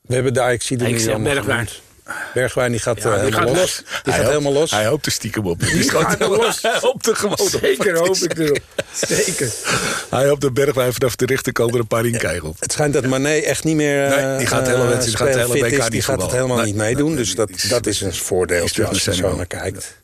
We 0.00 0.14
hebben 0.14 0.34
de 0.34 0.40
ajax 0.40 0.70
Ik 0.70 0.78
nu 0.94 0.98
zeg 0.98 1.14
allemaal 1.14 1.32
Bergwijn. 2.34 2.70
die 2.70 2.80
gaat, 2.80 3.02
Ja, 3.02 3.04
eh, 3.04 3.10
die 3.14 3.20
helemaal 3.22 3.46
gaat 3.46 3.56
los. 3.56 3.76
Die 3.76 3.84
Hij 3.86 4.02
gaat 4.02 4.14
hoopt- 4.16 4.28
helemaal 4.28 4.52
los. 4.52 4.70
Hij 4.70 4.86
hoopt 4.86 5.06
er 5.06 5.12
stiekem 5.12 5.46
op. 5.46 5.60
Die 5.60 5.90
gaat 5.90 6.20
er 6.20 6.28
los. 6.28 6.62
Hij 6.62 6.78
hoopt 6.80 7.06
er 7.06 7.16
gewoon 7.16 7.38
op. 7.38 7.48
Zeker 7.48 7.96
hoop 7.98 8.16
ik 8.16 8.38
erop. 8.38 8.58
Zeker. 8.92 9.52
Hij 10.10 10.28
hoopt 10.28 10.40
de 10.40 10.52
bergwijn 10.52 10.92
vanaf 10.92 11.16
de 11.16 11.26
rechterkant 11.26 11.74
er 11.74 11.80
een 11.80 11.86
paar 11.86 12.06
in 12.06 12.18
krijgen. 12.18 12.54
Het 12.58 12.72
schijnt 12.72 12.92
dat 12.94 13.06
Mané 13.06 13.28
echt 13.34 13.64
niet 13.64 13.76
meer 13.76 14.08
Nee, 14.08 14.18
eh, 14.18 14.38
die 14.38 14.46
gaat 14.46 14.64
de 14.64 14.70
hele 14.70 14.82
eh, 14.82 14.88
wedstrijd- 14.88 15.16
gaat 15.16 15.26
de 15.48 15.52
hele 15.54 15.70
is. 15.76 15.82
niet 15.82 15.90
Die 15.90 16.02
gaat 16.02 16.22
het 16.22 16.30
helemaal 16.32 16.56
Nee, 16.56 16.66
niet 16.66 16.74
meedoen. 16.76 17.06
nee, 17.08 17.16
dus 17.16 17.34
dat, 17.34 17.50
is- 17.50 17.62
dat 17.62 17.86
is 17.86 18.00
een 18.00 18.14
voordeel 18.14 18.62
als 18.62 18.70
je 18.72 18.82
er 19.10 19.14
zo 19.14 19.36
naar 19.36 19.46
kijkt. 19.46 19.96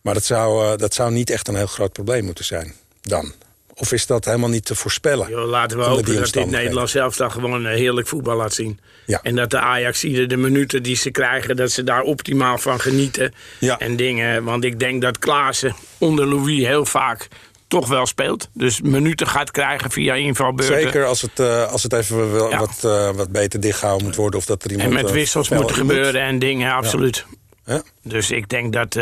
Maar 0.00 0.14
dat 0.14 0.24
zou, 0.24 0.72
eh, 0.72 0.78
dat 0.78 0.94
zou 0.94 1.12
niet 1.12 1.30
echt 1.30 1.48
een 1.48 1.56
heel 1.56 1.66
groot 1.66 1.92
probleem 1.92 2.24
moeten 2.24 2.44
zijn. 2.44 2.72
Dan. 3.02 3.32
Of 3.78 3.92
is 3.92 4.06
dat 4.06 4.24
helemaal 4.24 4.48
niet 4.48 4.64
te 4.64 4.74
voorspellen? 4.74 5.30
Laten 5.30 5.78
we 5.78 5.84
hopen 5.84 6.14
dat 6.14 6.32
dit? 6.32 6.50
Nederland 6.50 6.90
zelf 6.90 7.16
dan 7.16 7.32
gewoon 7.32 7.66
eh, 7.66 7.74
heerlijk 7.74 8.06
voetbal 8.08 8.36
laat 8.36 8.54
zien. 8.54 8.80
Ja. 9.06 9.20
En 9.22 9.34
dat 9.34 9.50
de 9.50 9.58
ajax 9.58 10.00
de 10.00 10.36
minuten 10.36 10.82
die 10.82 10.96
ze 10.96 11.10
krijgen, 11.10 11.56
dat 11.56 11.70
ze 11.70 11.84
daar 11.84 12.02
optimaal 12.02 12.58
van 12.58 12.80
genieten. 12.80 13.34
Ja. 13.58 13.78
En 13.78 13.96
dingen, 13.96 14.44
want 14.44 14.64
ik 14.64 14.78
denk 14.80 15.02
dat 15.02 15.18
Klaassen 15.18 15.74
onder 15.98 16.26
Louis 16.26 16.64
heel 16.64 16.84
vaak 16.84 17.28
toch 17.68 17.88
wel 17.88 18.06
speelt. 18.06 18.48
Dus 18.52 18.80
minuten 18.80 19.26
gaat 19.26 19.50
krijgen 19.50 19.90
via 19.90 20.14
invalbeurten. 20.14 20.80
Zeker 20.82 21.04
als 21.04 21.22
het, 21.22 21.40
eh, 21.40 21.72
als 21.72 21.82
het 21.82 21.92
even 21.92 22.32
wel, 22.32 22.50
Ja. 22.50 22.58
wat, 22.58 22.84
eh, 22.84 23.10
wat 23.10 23.30
beter 23.30 23.60
dichtgehouden 23.60 24.06
moet 24.06 24.16
worden. 24.16 24.38
Of 24.40 24.46
dat 24.46 24.64
er 24.64 24.70
iemand 24.70 24.88
En 24.88 24.94
met 24.94 25.10
wissels 25.10 25.48
moet 25.48 25.72
gebeuren 25.72 26.20
en 26.20 26.38
dingen, 26.38 26.72
absoluut. 26.72 27.26
Ja? 27.64 27.82
Dus 28.02 28.30
ik 28.30 28.48
denk 28.48 28.72
dat 28.72 28.98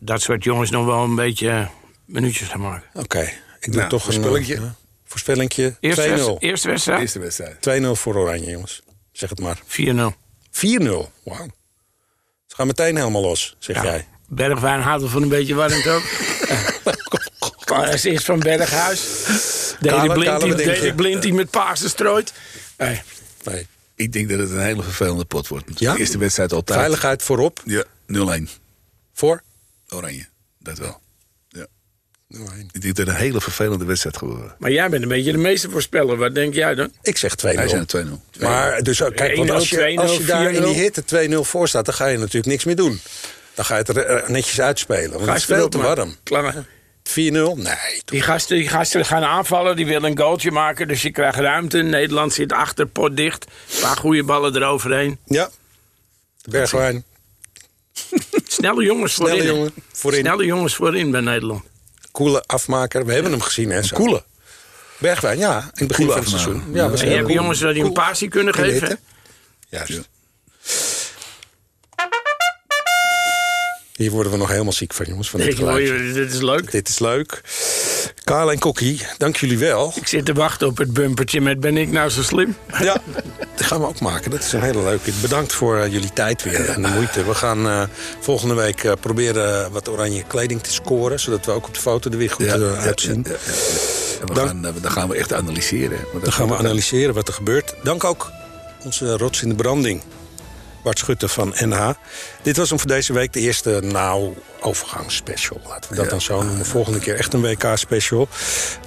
dat 0.00 0.22
soort 0.22 0.44
jongens 0.44 0.70
nog 0.70 0.86
wel 0.86 1.02
een 1.02 1.14
beetje 1.14 1.68
minuutjes 2.04 2.48
gaan 2.48 2.60
maken. 2.60 2.88
Oké, 2.94 3.28
ik 3.64 3.72
doe 3.72 3.76
Nou, 3.76 3.88
toch 3.88 4.06
een 4.06 4.12
voorspellingje. 4.12 4.54
eh, 4.54 4.62
voorspellingje. 5.04 5.70
2-0. 5.70 5.76
Eerste, 5.80 6.08
wedst- 6.08 6.36
eerste 6.40 6.68
wedstrijd? 6.68 7.00
Eerste 7.00 7.18
wedstrijd. 7.18 7.60
2-0 7.62 7.96
voor 7.96 8.16
Oranje, 8.16 8.50
jongens. 8.50 8.82
Zeg 9.12 9.30
het 9.30 9.40
maar. 9.40 9.60
4-0. 9.66 10.14
4-0. 10.50 11.12
Wauw. 11.24 11.46
Ze 12.46 12.54
gaan 12.54 12.66
meteen 12.66 12.96
helemaal 12.96 13.22
los, 13.22 13.56
zeg 13.58 13.76
Ja. 13.76 13.82
jij. 13.82 14.06
Bergwijn 14.28 14.80
houdt 14.80 15.02
wel 15.02 15.10
van 15.10 15.22
een 15.22 15.28
beetje 15.28 15.54
warmte 15.54 15.90
ook. 15.90 16.02
Klaas 17.64 18.04
is 18.14 18.24
van 18.24 18.38
Berghuis. 18.38 19.00
Dede 19.80 20.92
Blind, 20.96 21.22
die, 21.22 21.32
met 21.34 21.50
Pasen 21.50 21.88
strooit. 21.88 22.32
Nee. 22.78 23.02
Nee. 23.44 23.66
Ik 23.94 24.12
denk 24.12 24.28
dat 24.28 24.38
het 24.38 24.50
een 24.50 24.60
hele 24.62 24.82
vervelende 24.82 25.24
pot 25.24 25.48
wordt. 25.48 25.78
Ja? 25.80 25.92
De 25.92 25.98
eerste 25.98 26.18
wedstrijd 26.18 26.52
altijd. 26.52 26.78
Veiligheid 26.78 27.22
voorop. 27.22 27.62
Ja, 27.64 27.84
0-1. 28.06 28.48
Voor? 29.12 29.42
Oranje. 29.88 30.26
Dat 30.58 30.78
wel. 30.78 31.00
Ja. 32.32 32.38
0-1. 32.38 32.58
Ik 32.72 32.82
denk 32.82 32.96
dat 32.96 33.06
het 33.06 33.14
een 33.14 33.22
hele 33.22 33.40
vervelende 33.40 33.84
wedstrijd 33.84 34.16
gaat 34.16 34.28
worden. 34.28 34.54
Maar 34.58 34.70
jij 34.70 34.88
bent 34.88 35.02
een 35.02 35.08
beetje 35.08 35.32
de 35.32 35.38
meeste 35.38 35.70
voorspeller. 35.70 36.16
Wat 36.16 36.34
denk 36.34 36.54
jij 36.54 36.74
dan? 36.74 36.92
Ik 37.02 37.16
zeg 37.16 37.34
2-0. 37.36 37.42
Wij 37.42 37.68
zijn 37.68 37.80
het 37.80 37.88
2-0. 37.88 38.40
Maar 38.40 38.82
dus, 38.82 39.00
eh, 39.00 39.10
kijk, 39.14 39.36
want 39.36 39.50
als 39.50 39.70
je, 39.70 39.86
1-0, 39.86 40.02
als 40.02 40.16
je 40.16 40.24
daar 40.24 40.52
in 40.52 40.62
die 40.62 40.74
4-0. 40.74 40.80
hitte 40.80 41.04
2-0 41.04 41.44
voor 41.44 41.68
staat, 41.68 41.84
dan 41.84 41.94
ga 41.94 42.06
je 42.06 42.18
natuurlijk 42.18 42.46
niks 42.46 42.64
meer 42.64 42.76
doen. 42.76 43.00
Dan 43.54 43.64
ga 43.64 43.74
je 43.76 43.82
het 43.86 43.96
er 43.96 44.04
eh, 44.06 44.28
netjes 44.28 44.60
uitspelen. 44.60 45.12
Want 45.12 45.26
het 45.26 45.36
is 45.36 45.44
veel 45.44 45.68
te 45.68 45.78
warm. 45.78 46.16
4-0? 47.02 47.12
Nee. 47.14 48.02
Die 48.04 48.22
gasten, 48.22 48.56
die 48.56 48.68
gasten 48.68 49.04
gaan 49.04 49.22
aanvallen, 49.22 49.76
die 49.76 49.86
willen 49.86 50.10
een 50.10 50.18
goaltje 50.18 50.50
maken. 50.50 50.88
Dus 50.88 51.02
je 51.02 51.10
krijgt 51.10 51.38
ruimte. 51.38 51.78
Nederland 51.82 52.32
zit 52.32 52.52
achter, 52.52 52.86
pot 52.86 53.16
dicht. 53.16 53.44
Een 53.44 53.80
paar 53.80 53.96
goede 53.96 54.24
ballen 54.24 54.56
eroverheen. 54.56 55.18
Ja. 55.24 55.50
Bergwijn. 56.48 57.04
Snelle 58.46 58.84
jongens 58.84 59.14
voorin. 59.14 59.34
Snelle 59.34 59.50
hè? 59.50 59.56
jongen. 59.56 59.74
Voorin. 59.92 60.20
Snelle 60.20 60.44
jongens 60.44 60.74
voorin 60.74 61.10
bij 61.10 61.20
Nederland. 61.20 61.62
Coole 62.12 62.42
afmaker. 62.46 63.06
We 63.06 63.12
hebben 63.12 63.32
hem 63.32 63.40
gezien, 63.40 63.70
hè? 63.70 63.82
zo. 63.82 63.96
Koele. 63.96 64.22
Bergwijn, 64.98 65.38
ja. 65.38 65.56
In 65.58 65.70
het 65.74 65.88
begin 65.88 66.06
van 66.06 66.16
het 66.16 66.24
afmaker. 66.26 66.40
seizoen. 66.50 66.74
Ja, 66.74 66.88
was 66.90 67.00
En 67.00 67.06
je 67.06 67.12
heel 67.12 67.16
hebt 67.16 67.28
cool. 67.32 67.40
jongens 67.40 67.60
die 67.60 67.84
een 67.84 67.92
passie 67.92 68.28
kunnen 68.28 68.54
geven. 68.54 68.98
Juist. 69.68 70.08
Hier 74.02 74.10
worden 74.10 74.32
we 74.32 74.38
nog 74.38 74.48
helemaal 74.48 74.72
ziek 74.72 74.92
van, 74.92 75.06
jongens. 75.08 75.30
Van 75.30 75.40
dit 75.40 75.56
dit 76.14 76.32
is 76.32 76.40
leuk. 76.40 76.70
Dit 76.70 76.88
is 76.88 76.98
leuk. 76.98 77.40
Karel 78.24 78.52
en 78.52 78.58
Kokkie, 78.58 79.06
dank 79.18 79.36
jullie 79.36 79.58
wel. 79.58 79.92
Ik 79.96 80.06
zit 80.08 80.24
te 80.24 80.32
wachten 80.32 80.66
op 80.66 80.78
het 80.78 80.92
bumpertje 80.92 81.40
met 81.40 81.60
ben 81.60 81.76
ik 81.76 81.90
nou 81.90 82.08
zo 82.10 82.22
slim? 82.22 82.56
Ja, 82.80 83.00
dat 83.56 83.66
gaan 83.66 83.80
we 83.80 83.86
ook 83.86 84.00
maken. 84.00 84.30
Dat 84.30 84.40
is 84.42 84.52
een 84.52 84.62
hele 84.62 84.82
leuke. 84.82 85.10
Bedankt 85.20 85.52
voor 85.52 85.78
eh, 85.78 85.92
jullie 85.92 86.12
tijd 86.12 86.42
weer 86.42 86.68
en 86.70 86.82
de 86.82 86.88
moeite. 86.88 87.24
We 87.24 87.34
gaan 87.34 87.66
eh, 87.68 87.82
volgende 88.20 88.54
week 88.54 88.84
eh, 88.84 88.92
proberen 89.00 89.72
wat 89.72 89.88
oranje 89.88 90.22
kleding 90.26 90.62
te 90.62 90.72
scoren. 90.72 91.20
Zodat 91.20 91.46
we 91.46 91.52
ook 91.52 91.66
op 91.66 91.74
de 91.74 91.80
foto 91.80 92.10
er 92.10 92.16
weer 92.16 92.30
goed 92.30 92.44
Ja, 92.46 92.54
ja, 92.56 92.74
uitzien. 92.74 93.24
ja, 93.28 93.30
ja, 93.46 93.52
En 94.20 94.26
we 94.26 94.34
Dank- 94.34 94.48
gaan, 94.48 94.66
eh, 94.66 94.72
dan 94.82 94.90
gaan 94.92 95.08
we 95.08 95.16
echt 95.16 95.32
analyseren. 95.32 95.98
Dan 96.22 96.32
gaan 96.32 96.48
we 96.48 96.56
analyseren 96.56 97.14
wat 97.14 97.28
er 97.28 97.34
gebeurt. 97.34 97.74
Dank 97.82 98.04
ook 98.04 98.30
onze 98.84 99.16
rots 99.16 99.42
in 99.42 99.48
de 99.48 99.54
branding. 99.54 100.02
Bart 100.82 100.98
Schutte 100.98 101.28
van 101.28 101.54
NH. 101.58 101.90
Dit 102.42 102.56
was 102.56 102.68
hem 102.68 102.78
voor 102.78 102.88
deze 102.88 103.12
week 103.12 103.32
de 103.32 103.40
eerste 103.40 103.80
nou 103.84 104.34
overgangsspecial. 104.60 105.60
Laten 105.68 105.90
we 105.90 105.96
dat 105.96 106.04
Ja. 106.04 106.10
dan 106.10 106.20
zo 106.20 106.42
noemen. 106.42 106.66
Volgende 106.66 106.98
keer 106.98 107.16
echt 107.16 107.32
een 107.32 107.40
WK-special. 107.40 108.28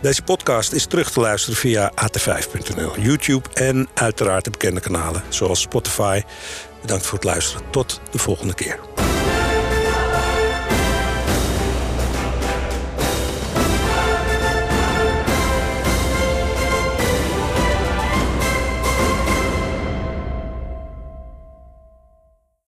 Deze 0.02 0.22
podcast 0.22 0.72
is 0.72 0.86
terug 0.86 1.12
te 1.12 1.20
luisteren 1.20 1.58
via 1.60 1.92
at5.nl, 1.96 3.00
YouTube 3.00 3.50
en 3.54 3.88
uiteraard 3.94 4.44
de 4.44 4.50
bekende 4.50 4.80
kanalen 4.80 5.24
zoals 5.30 5.62
Spotify. 5.62 6.22
Bedankt 6.82 7.06
voor 7.06 7.14
het 7.18 7.24
luisteren. 7.24 7.62
Tot 7.72 8.02
de 8.12 8.18
volgende 8.18 8.54
keer. 8.54 8.80